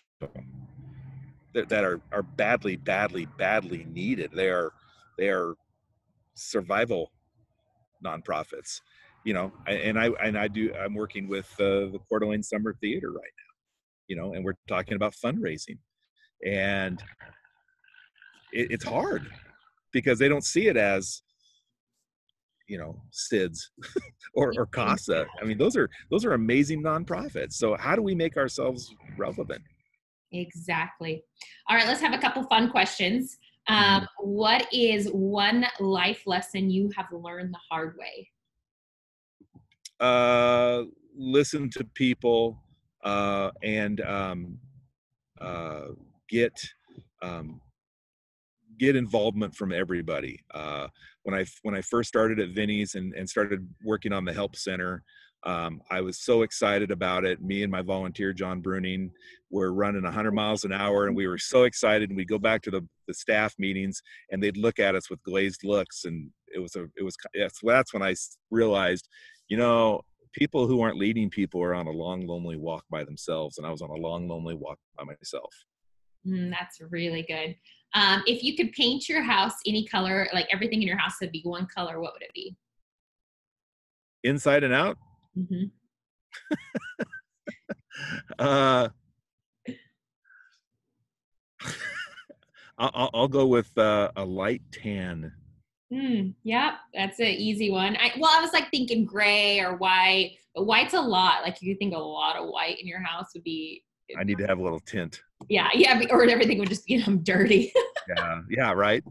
that, 1.53 1.69
that 1.69 1.83
are, 1.83 2.01
are 2.11 2.23
badly, 2.23 2.75
badly, 2.75 3.27
badly 3.37 3.85
needed. 3.89 4.31
They 4.33 4.49
are, 4.49 4.73
they 5.17 5.29
are 5.29 5.53
survival 6.33 7.11
nonprofits 8.03 8.81
you 9.25 9.33
know 9.33 9.51
and 9.67 9.99
i 9.99 10.09
and 10.23 10.37
i 10.37 10.47
do 10.47 10.73
i'm 10.75 10.93
working 10.93 11.27
with 11.27 11.49
uh, 11.59 11.91
the 11.91 11.99
Coeur 12.09 12.19
d'Alene 12.19 12.43
summer 12.43 12.73
theater 12.81 13.11
right 13.11 13.33
now 13.37 13.49
you 14.09 14.15
know 14.15 14.33
and 14.33 14.43
we're 14.43 14.55
talking 14.67 14.95
about 14.95 15.13
fundraising. 15.13 15.77
And 16.45 17.01
it, 18.51 18.71
it's 18.71 18.83
hard 18.83 19.27
because 19.93 20.19
they 20.19 20.27
don't 20.27 20.43
see 20.43 20.67
it 20.67 20.75
as 20.75 21.21
you 22.67 22.77
know 22.77 23.01
sids 23.13 23.59
or, 24.33 24.51
or 24.57 24.65
casa. 24.65 25.25
I 25.41 25.45
mean 25.45 25.57
those 25.57 25.77
are 25.77 25.89
those 26.11 26.25
are 26.25 26.33
amazing 26.33 26.83
nonprofits. 26.83 27.53
So 27.53 27.77
how 27.77 27.95
do 27.95 28.01
we 28.01 28.15
make 28.15 28.35
ourselves 28.35 28.93
relevant? 29.17 29.61
Exactly. 30.31 31.23
All 31.69 31.77
right 31.77 31.87
let's 31.87 32.01
have 32.01 32.13
a 32.13 32.19
couple 32.19 32.43
fun 32.43 32.69
questions. 32.69 33.37
Um, 33.67 33.77
mm-hmm. 33.77 34.05
what 34.21 34.67
is 34.73 35.07
one 35.09 35.65
life 35.79 36.23
lesson 36.25 36.71
you 36.71 36.89
have 36.95 37.05
learned 37.11 37.53
the 37.53 37.59
hard 37.69 37.95
way 37.99 38.27
uh, 39.99 40.83
listen 41.15 41.69
to 41.71 41.83
people 41.93 42.63
uh, 43.03 43.51
and 43.63 44.01
um, 44.01 44.57
uh, 45.39 45.87
get 46.29 46.53
um, 47.21 47.61
get 48.77 48.95
involvement 48.95 49.53
from 49.55 49.71
everybody. 49.71 50.39
Uh, 50.53 50.87
when 51.23 51.35
I 51.35 51.45
when 51.63 51.75
I 51.75 51.81
first 51.81 52.09
started 52.09 52.39
at 52.39 52.49
Vinnie's 52.49 52.95
and, 52.95 53.13
and 53.13 53.29
started 53.29 53.67
working 53.83 54.13
on 54.13 54.25
the 54.25 54.33
help 54.33 54.55
center, 54.55 55.03
um, 55.43 55.81
I 55.89 56.01
was 56.01 56.19
so 56.19 56.41
excited 56.41 56.91
about 56.91 57.23
it. 57.23 57.41
Me 57.41 57.63
and 57.63 57.71
my 57.71 57.81
volunteer 57.81 58.33
John 58.33 58.61
Bruning 58.61 59.09
were 59.49 59.73
running 59.73 60.03
100 60.03 60.31
miles 60.31 60.63
an 60.63 60.73
hour, 60.73 61.07
and 61.07 61.15
we 61.15 61.27
were 61.27 61.37
so 61.37 61.63
excited. 61.63 62.09
And 62.09 62.17
we'd 62.17 62.27
go 62.27 62.39
back 62.39 62.61
to 62.63 62.71
the, 62.71 62.85
the 63.07 63.13
staff 63.13 63.55
meetings, 63.57 64.01
and 64.31 64.43
they'd 64.43 64.57
look 64.57 64.79
at 64.79 64.95
us 64.95 65.09
with 65.09 65.23
glazed 65.23 65.63
looks, 65.63 66.05
and 66.05 66.29
it 66.53 66.59
was 66.59 66.75
a 66.75 66.85
it 66.97 67.03
was 67.03 67.15
that's 67.33 67.59
that's 67.63 67.93
when 67.93 68.03
I 68.03 68.15
realized, 68.51 69.07
you 69.49 69.57
know, 69.57 70.01
people 70.33 70.67
who 70.67 70.81
aren't 70.81 70.97
leading 70.97 71.29
people 71.29 71.61
are 71.61 71.73
on 71.73 71.87
a 71.87 71.91
long 71.91 72.25
lonely 72.25 72.55
walk 72.55 72.85
by 72.89 73.03
themselves, 73.03 73.57
and 73.57 73.67
I 73.67 73.71
was 73.71 73.81
on 73.81 73.89
a 73.89 73.95
long 73.95 74.27
lonely 74.27 74.55
walk 74.55 74.77
by 74.97 75.03
myself. 75.03 75.53
Mm, 76.25 76.51
that's 76.51 76.79
really 76.89 77.23
good. 77.23 77.55
Um, 77.95 78.23
if 78.27 78.43
you 78.43 78.55
could 78.55 78.71
paint 78.73 79.09
your 79.09 79.23
house 79.23 79.55
any 79.65 79.85
color, 79.87 80.27
like 80.33 80.47
everything 80.51 80.81
in 80.81 80.87
your 80.87 80.97
house 80.97 81.15
would 81.21 81.31
be 81.31 81.41
one 81.43 81.67
color, 81.73 81.99
what 81.99 82.13
would 82.13 82.21
it 82.21 82.33
be? 82.33 82.55
Inside 84.23 84.63
and 84.63 84.73
out. 84.73 84.97
Mm-hmm. 85.37 85.65
uh, 88.39 88.89
I'll, 92.77 93.09
I'll 93.13 93.27
go 93.27 93.47
with 93.47 93.75
uh, 93.77 94.11
a 94.15 94.23
light 94.23 94.61
tan. 94.71 95.33
Mm, 95.91 96.35
yep, 96.43 96.73
that's 96.93 97.19
an 97.19 97.25
easy 97.25 97.71
one. 97.71 97.95
I, 97.95 98.11
well, 98.19 98.29
I 98.31 98.41
was 98.41 98.53
like 98.53 98.69
thinking 98.69 99.05
gray 99.05 99.59
or 99.59 99.75
white, 99.75 100.37
but 100.53 100.65
white's 100.65 100.93
a 100.93 101.01
lot. 101.01 101.41
Like 101.41 101.61
you 101.61 101.75
think 101.75 101.95
a 101.95 101.97
lot 101.97 102.35
of 102.35 102.47
white 102.49 102.79
in 102.79 102.87
your 102.87 103.01
house 103.01 103.27
would 103.33 103.43
be. 103.43 103.83
I 104.17 104.23
need 104.23 104.37
to 104.37 104.47
have 104.47 104.59
a 104.59 104.63
little 104.63 104.79
tint. 104.79 105.21
Yeah, 105.49 105.69
yeah, 105.73 105.99
or 106.11 106.23
everything 106.25 106.59
would 106.59 106.69
just 106.69 106.85
be 106.85 106.95
you 106.95 107.05
know, 107.05 107.15
dirty. 107.23 107.73
yeah, 108.07 108.41
yeah, 108.49 108.71
right. 108.73 109.03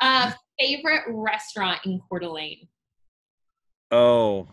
Uh, 0.00 0.32
favorite 0.58 1.02
restaurant 1.08 1.80
in 1.84 2.00
Coeur 2.08 2.20
d'Alene? 2.20 2.68
Oh, 3.90 4.48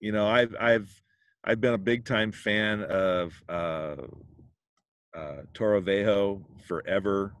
you 0.00 0.12
know, 0.12 0.26
I've 0.26 0.54
I've 0.58 1.02
I've 1.44 1.60
been 1.60 1.74
a 1.74 1.78
big 1.78 2.04
time 2.04 2.32
fan 2.32 2.82
of 2.82 3.32
uh, 3.48 3.96
uh, 5.16 5.42
Toro 5.52 5.80
Viejo 5.80 6.44
forever. 6.66 7.34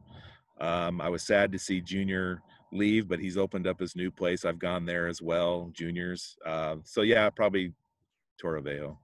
Um, 0.60 1.00
I 1.00 1.08
was 1.08 1.22
sad 1.22 1.52
to 1.52 1.58
see 1.58 1.80
Junior 1.80 2.40
leave, 2.74 3.08
but 3.08 3.18
he's 3.18 3.36
opened 3.36 3.66
up 3.66 3.80
his 3.80 3.96
new 3.96 4.10
place. 4.10 4.44
I've 4.44 4.58
gone 4.58 4.84
there 4.84 5.06
as 5.06 5.22
well, 5.22 5.70
Junior's. 5.72 6.36
Uh, 6.44 6.76
so 6.84 7.02
yeah, 7.02 7.30
probably 7.30 7.72
Toro 8.40 8.60
Viejo. 8.60 8.98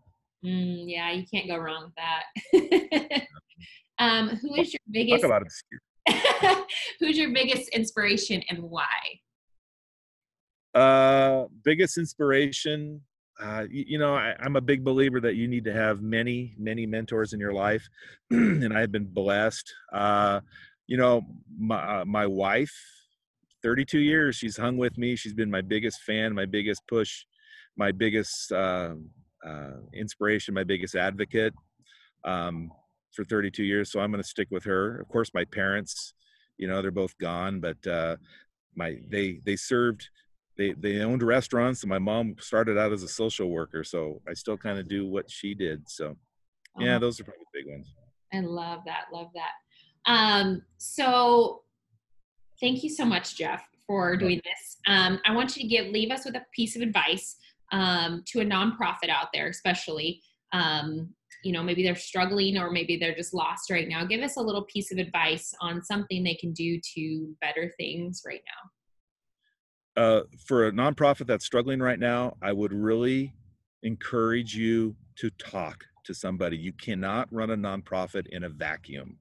Mm, 0.45 0.85
yeah, 0.87 1.13
you 1.13 1.25
can't 1.33 1.49
go 1.49 1.59
wrong 1.59 1.85
with 1.85 1.95
that. 1.97 3.27
um, 3.99 4.31
who 4.31 4.55
is 4.57 4.73
your 4.73 4.81
biggest? 4.91 5.23
Talk 5.23 5.31
about 5.31 5.43
it. 5.43 6.67
who's 7.01 7.19
your 7.19 7.33
biggest 7.33 7.69
inspiration 7.71 8.43
and 8.49 8.63
why? 8.63 8.87
Uh, 10.75 11.45
biggest 11.65 11.99
inspiration. 11.99 13.01
Uh, 13.41 13.67
you, 13.71 13.85
you, 13.89 13.99
know, 13.99 14.15
I, 14.15 14.35
am 14.41 14.57
a 14.57 14.61
big 14.61 14.85
believer 14.85 15.21
that 15.21 15.35
you 15.35 15.49
need 15.49 15.65
to 15.65 15.73
have 15.73 16.03
many, 16.03 16.55
many 16.59 16.87
mentors 16.87 17.33
in 17.33 17.41
your 17.41 17.55
life, 17.55 17.89
and 18.31 18.73
I've 18.77 18.93
been 18.93 19.07
blessed. 19.07 19.73
Uh, 19.93 20.41
you 20.87 20.97
know, 20.97 21.23
my 21.59 22.01
uh, 22.01 22.05
my 22.05 22.27
wife, 22.27 22.75
32 23.63 23.99
years, 23.99 24.37
she's 24.37 24.57
hung 24.57 24.77
with 24.77 24.97
me. 24.99 25.17
She's 25.17 25.35
been 25.35 25.51
my 25.51 25.61
biggest 25.61 26.03
fan, 26.03 26.35
my 26.35 26.47
biggest 26.47 26.83
push, 26.89 27.25
my 27.77 27.93
biggest 27.93 28.53
uh, 28.53 28.95
uh, 29.47 29.77
inspiration, 29.93 30.55
my 30.55 30.65
biggest 30.65 30.95
advocate 30.95 31.55
um, 32.25 32.71
for 33.13 33.25
32 33.25 33.65
years. 33.65 33.93
So 33.93 34.01
I'm 34.01 34.11
going 34.11 34.23
to 34.23 34.29
stick 34.29 34.49
with 34.51 34.65
her. 34.65 34.99
Of 34.99 35.09
course, 35.09 35.31
my 35.35 35.45
parents, 35.45 36.15
you 36.59 36.69
know, 36.69 36.83
they're 36.83 36.91
both 36.91 37.17
gone, 37.19 37.61
but 37.61 37.85
uh, 37.87 38.17
my 38.77 38.99
they 39.09 39.41
they 39.45 39.57
served. 39.57 40.09
They, 40.59 40.73
they 40.73 41.01
owned 41.01 41.23
restaurants 41.23 41.83
and 41.85 41.89
my 41.89 41.99
mom 41.99 42.35
started 42.39 42.77
out 42.77 42.93
as 42.93 43.03
a 43.03 43.09
social 43.09 43.49
worker 43.49 43.83
so 43.83 44.21
i 44.29 44.35
still 44.35 44.59
kind 44.59 44.79
of 44.79 44.89
do 44.89 45.07
what 45.07 45.31
she 45.31 45.55
did 45.55 45.89
so 45.89 46.15
yeah 46.79 46.91
uh-huh. 46.91 46.99
those 46.99 47.19
are 47.19 47.25
probably 47.25 47.47
big 47.55 47.65
ones 47.67 47.95
i 48.35 48.41
love 48.41 48.81
that 48.85 49.05
love 49.11 49.29
that 49.33 49.53
um, 50.07 50.63
so 50.77 51.63
thank 52.61 52.83
you 52.83 52.91
so 52.91 53.05
much 53.05 53.37
jeff 53.37 53.63
for 53.87 54.17
doing 54.17 54.41
this 54.45 54.77
um, 54.87 55.19
i 55.27 55.35
want 55.35 55.57
you 55.57 55.63
to 55.63 55.69
give 55.69 55.87
leave 55.93 56.11
us 56.11 56.25
with 56.25 56.37
a 56.37 56.45
piece 56.55 56.77
of 56.77 56.83
advice 56.83 57.37
um, 57.73 58.23
to 58.27 58.41
a 58.41 58.45
nonprofit 58.45 59.09
out 59.09 59.29
there, 59.33 59.49
especially. 59.49 60.23
Um, 60.53 61.11
you 61.43 61.53
know, 61.53 61.63
maybe 61.63 61.83
they're 61.83 61.95
struggling 61.95 62.59
or 62.59 62.71
maybe 62.71 62.97
they're 62.99 63.15
just 63.15 63.33
lost 63.33 63.71
right 63.71 63.89
now. 63.89 64.05
Give 64.05 64.21
us 64.21 64.37
a 64.37 64.43
little 64.43 64.65
piece 64.65 64.93
of 64.93 64.99
advice 64.99 65.55
on 65.61 65.83
something 65.83 66.23
they 66.23 66.35
can 66.35 66.53
do 66.53 66.79
to 66.95 67.35
better 67.41 67.73
things 67.79 68.23
right 68.27 68.43
now. 69.97 70.03
Uh, 70.03 70.23
for 70.47 70.67
a 70.67 70.73
nonprofit 70.73 71.27
that's 71.27 71.47
struggling 71.47 71.81
right 71.81 71.99
now, 71.99 72.37
I 72.43 72.53
would 72.53 72.73
really 72.73 73.33
encourage 73.83 74.55
you 74.55 74.97
to 75.17 75.31
talk 75.31 75.85
to 76.05 76.15
somebody. 76.15 76.59
You 76.59 76.73
cannot 76.73 77.29
run 77.33 77.51
a 77.51 77.57
nonprofit 77.57 78.27
in 78.29 78.45
a 78.45 78.49
vacuum. 78.49 79.19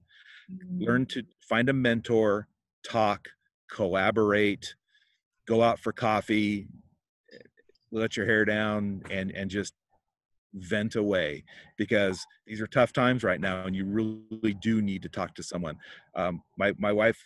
Mm-hmm. 0.52 0.84
Learn 0.84 1.06
to 1.08 1.24
find 1.48 1.70
a 1.70 1.74
mentor, 1.74 2.49
talk, 2.88 3.28
collaborate, 3.72 4.74
go 5.48 5.62
out 5.62 5.80
for 5.80 5.92
coffee, 5.92 6.68
let 7.92 8.16
your 8.16 8.26
hair 8.26 8.46
down 8.46 9.02
and 9.10 9.32
and 9.32 9.50
just 9.50 9.74
vent 10.56 10.96
away 10.96 11.44
because 11.78 12.26
these 12.48 12.60
are 12.60 12.68
tough 12.68 12.92
times 12.92 13.24
right 13.24 13.40
now 13.40 13.66
and 13.66 13.76
you 13.76 13.86
really 13.86 14.54
do 14.62 14.82
need 14.82 15.02
to 15.02 15.10
talk 15.10 15.36
to 15.36 15.44
someone 15.44 15.78
um, 16.16 16.42
my 16.58 16.74
my 16.78 16.92
wife 16.92 17.20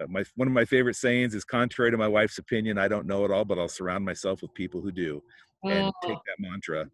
uh, 0.00 0.06
my 0.08 0.24
one 0.36 0.48
of 0.48 0.54
my 0.54 0.64
favorite 0.64 0.96
sayings 0.96 1.34
is 1.34 1.44
contrary 1.44 1.90
to 1.90 1.98
my 1.98 2.08
wife's 2.08 2.38
opinion 2.38 2.78
i 2.78 2.88
don't 2.88 3.06
know 3.06 3.24
it 3.24 3.30
all 3.30 3.44
but 3.44 3.58
i'll 3.58 3.68
surround 3.68 4.04
myself 4.04 4.40
with 4.40 4.52
people 4.54 4.80
who 4.80 4.90
do 4.90 5.22
and 5.64 5.92
take 6.02 6.12
oh. 6.12 6.20
that 6.26 6.36
mantra 6.38 6.86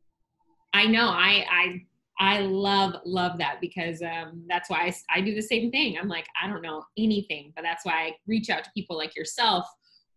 i 0.75 0.87
know 0.87 1.09
i 1.09 1.47
i 1.49 1.83
I 2.19 2.41
love 2.41 2.95
love 3.05 3.39
that 3.39 3.61
because 3.61 4.01
um, 4.03 4.45
that's 4.49 4.71
why 4.71 4.93
I, 5.13 5.19
I 5.19 5.21
do 5.21 5.35
the 5.35 5.43
same 5.43 5.71
thing. 5.71 5.99
I'm 5.99 6.09
like 6.09 6.27
I 6.43 6.49
don't 6.49 6.63
know 6.63 6.85
anything, 6.97 7.53
but 7.55 7.63
that's 7.63 7.85
why 7.85 8.07
I 8.07 8.13
reach 8.27 8.49
out 8.51 8.65
to 8.65 8.71
people 8.75 8.97
like 8.97 9.15
yourself 9.17 9.67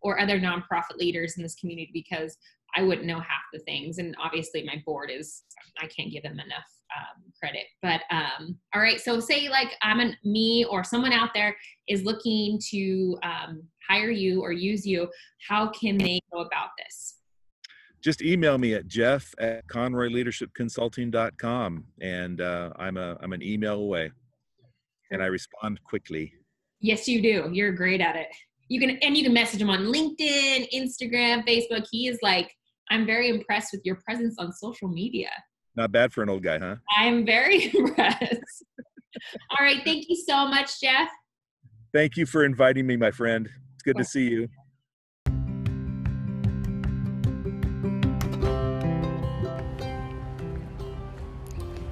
or 0.02 0.20
other 0.20 0.40
nonprofit 0.40 0.96
leaders 0.98 1.36
in 1.38 1.44
this 1.44 1.56
community 1.56 1.92
because 1.94 2.38
I 2.76 2.84
wouldn't 2.84 3.08
know 3.08 3.20
half 3.20 3.44
the 3.52 3.60
things. 3.60 3.98
And 3.98 4.16
obviously, 4.24 4.64
my 4.64 4.82
board 4.86 5.10
is, 5.12 5.44
I 5.82 5.88
can't 5.88 6.12
give 6.12 6.24
them 6.24 6.40
enough 6.40 6.66
um, 6.98 7.24
credit. 7.40 7.66
But 7.82 8.02
um, 8.12 8.58
all 8.74 8.82
right, 8.82 9.00
so 9.00 9.20
say 9.20 9.50
like 9.50 9.76
I'm 9.82 10.00
an 10.00 10.16
me 10.24 10.66
or 10.66 10.84
someone 10.84 11.14
out 11.14 11.34
there 11.34 11.56
is 11.88 12.04
looking 12.04 12.60
to 12.70 13.18
um, 13.24 13.64
hire 13.88 14.12
you 14.12 14.42
or 14.42 14.52
use 14.52 14.86
you. 14.86 15.10
How 15.48 15.70
can 15.70 15.98
they 15.98 16.20
go 16.32 16.40
about 16.40 16.70
this? 16.78 17.19
Just 18.02 18.22
email 18.22 18.58
me 18.58 18.74
at 18.74 18.88
jeff 18.88 19.34
at 19.40 19.68
conroyleadershipconsulting.com 19.68 21.84
and 22.02 22.42
uh, 22.42 22.72
I'm, 22.78 22.98
a, 22.98 23.18
I'm 23.22 23.34
an 23.34 23.44
email 23.44 23.76
away 23.76 24.12
and 25.12 25.22
I 25.22 25.26
respond 25.26 25.84
quickly. 25.84 26.34
Yes, 26.80 27.08
you 27.08 27.22
do. 27.22 27.50
You're 27.52 27.74
great 27.74 28.02
at 28.02 28.16
it. 28.16 28.28
You 28.70 28.80
can, 28.80 28.92
and 29.02 29.18
you 29.18 29.24
can 29.24 29.34
message 29.34 29.62
him 29.62 29.70
on 29.70 29.80
LinkedIn, 29.80 30.70
Instagram, 30.74 31.46
Facebook. 31.46 31.86
He 31.92 32.08
is 32.08 32.18
like 32.22 32.56
I'm 32.90 33.06
very 33.06 33.30
impressed 33.30 33.72
with 33.72 33.82
your 33.84 34.00
presence 34.04 34.36
on 34.40 34.52
social 34.52 34.88
media. 34.88 35.30
Not 35.76 35.92
bad 35.92 36.12
for 36.12 36.24
an 36.24 36.30
old 36.30 36.44
guy, 36.44 36.58
huh? 36.58 36.78
I'm 36.98 37.26
very 37.26 37.66
impressed. 37.74 38.66
All 39.52 39.66
right. 39.66 39.82
Thank 39.84 40.10
you 40.10 40.16
so 40.16 40.48
much, 40.48 40.82
Jeff. 40.82 41.10
Thank 41.94 42.18
you 42.18 42.26
for 42.26 42.46
inviting 42.46 42.88
me, 42.88 42.98
my 42.98 43.12
friend. 43.12 43.50
It's 43.74 43.84
good 43.84 43.98
to 43.98 44.04
see 44.04 44.30
you. 44.30 44.48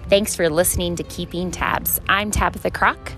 Thanks 0.10 0.38
for 0.38 0.50
listening 0.50 0.96
to 0.96 1.04
Keeping 1.04 1.52
Tabs. 1.52 2.00
I'm 2.08 2.32
Tabitha 2.32 2.72
Crock. 2.72 3.12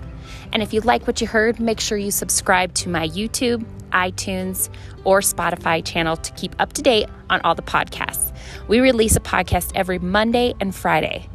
And 0.52 0.60
if 0.60 0.72
you 0.72 0.80
like 0.80 1.06
what 1.06 1.20
you 1.20 1.26
heard, 1.28 1.60
make 1.60 1.78
sure 1.78 1.96
you 1.96 2.10
subscribe 2.10 2.74
to 2.74 2.88
my 2.88 3.06
YouTube, 3.06 3.64
iTunes, 3.92 4.68
or 5.04 5.20
Spotify 5.20 5.84
channel 5.84 6.16
to 6.16 6.32
keep 6.32 6.52
up 6.58 6.72
to 6.72 6.82
date 6.82 7.08
on 7.30 7.40
all 7.42 7.54
the 7.54 7.62
podcasts. 7.62 8.36
We 8.66 8.80
release 8.80 9.14
a 9.14 9.20
podcast 9.20 9.70
every 9.76 10.00
Monday 10.00 10.54
and 10.60 10.74
Friday. 10.74 11.28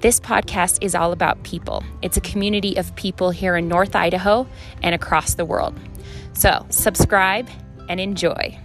This 0.00 0.18
podcast 0.18 0.78
is 0.82 0.96
all 0.96 1.12
about 1.12 1.40
people. 1.44 1.84
It's 2.02 2.16
a 2.16 2.20
community 2.20 2.74
of 2.74 2.92
people 2.96 3.30
here 3.30 3.56
in 3.56 3.68
North 3.68 3.94
Idaho 3.94 4.44
and 4.82 4.92
across 4.92 5.34
the 5.34 5.44
world. 5.44 5.78
So, 6.32 6.66
subscribe 6.68 7.48
and 7.88 8.00
enjoy. 8.00 8.58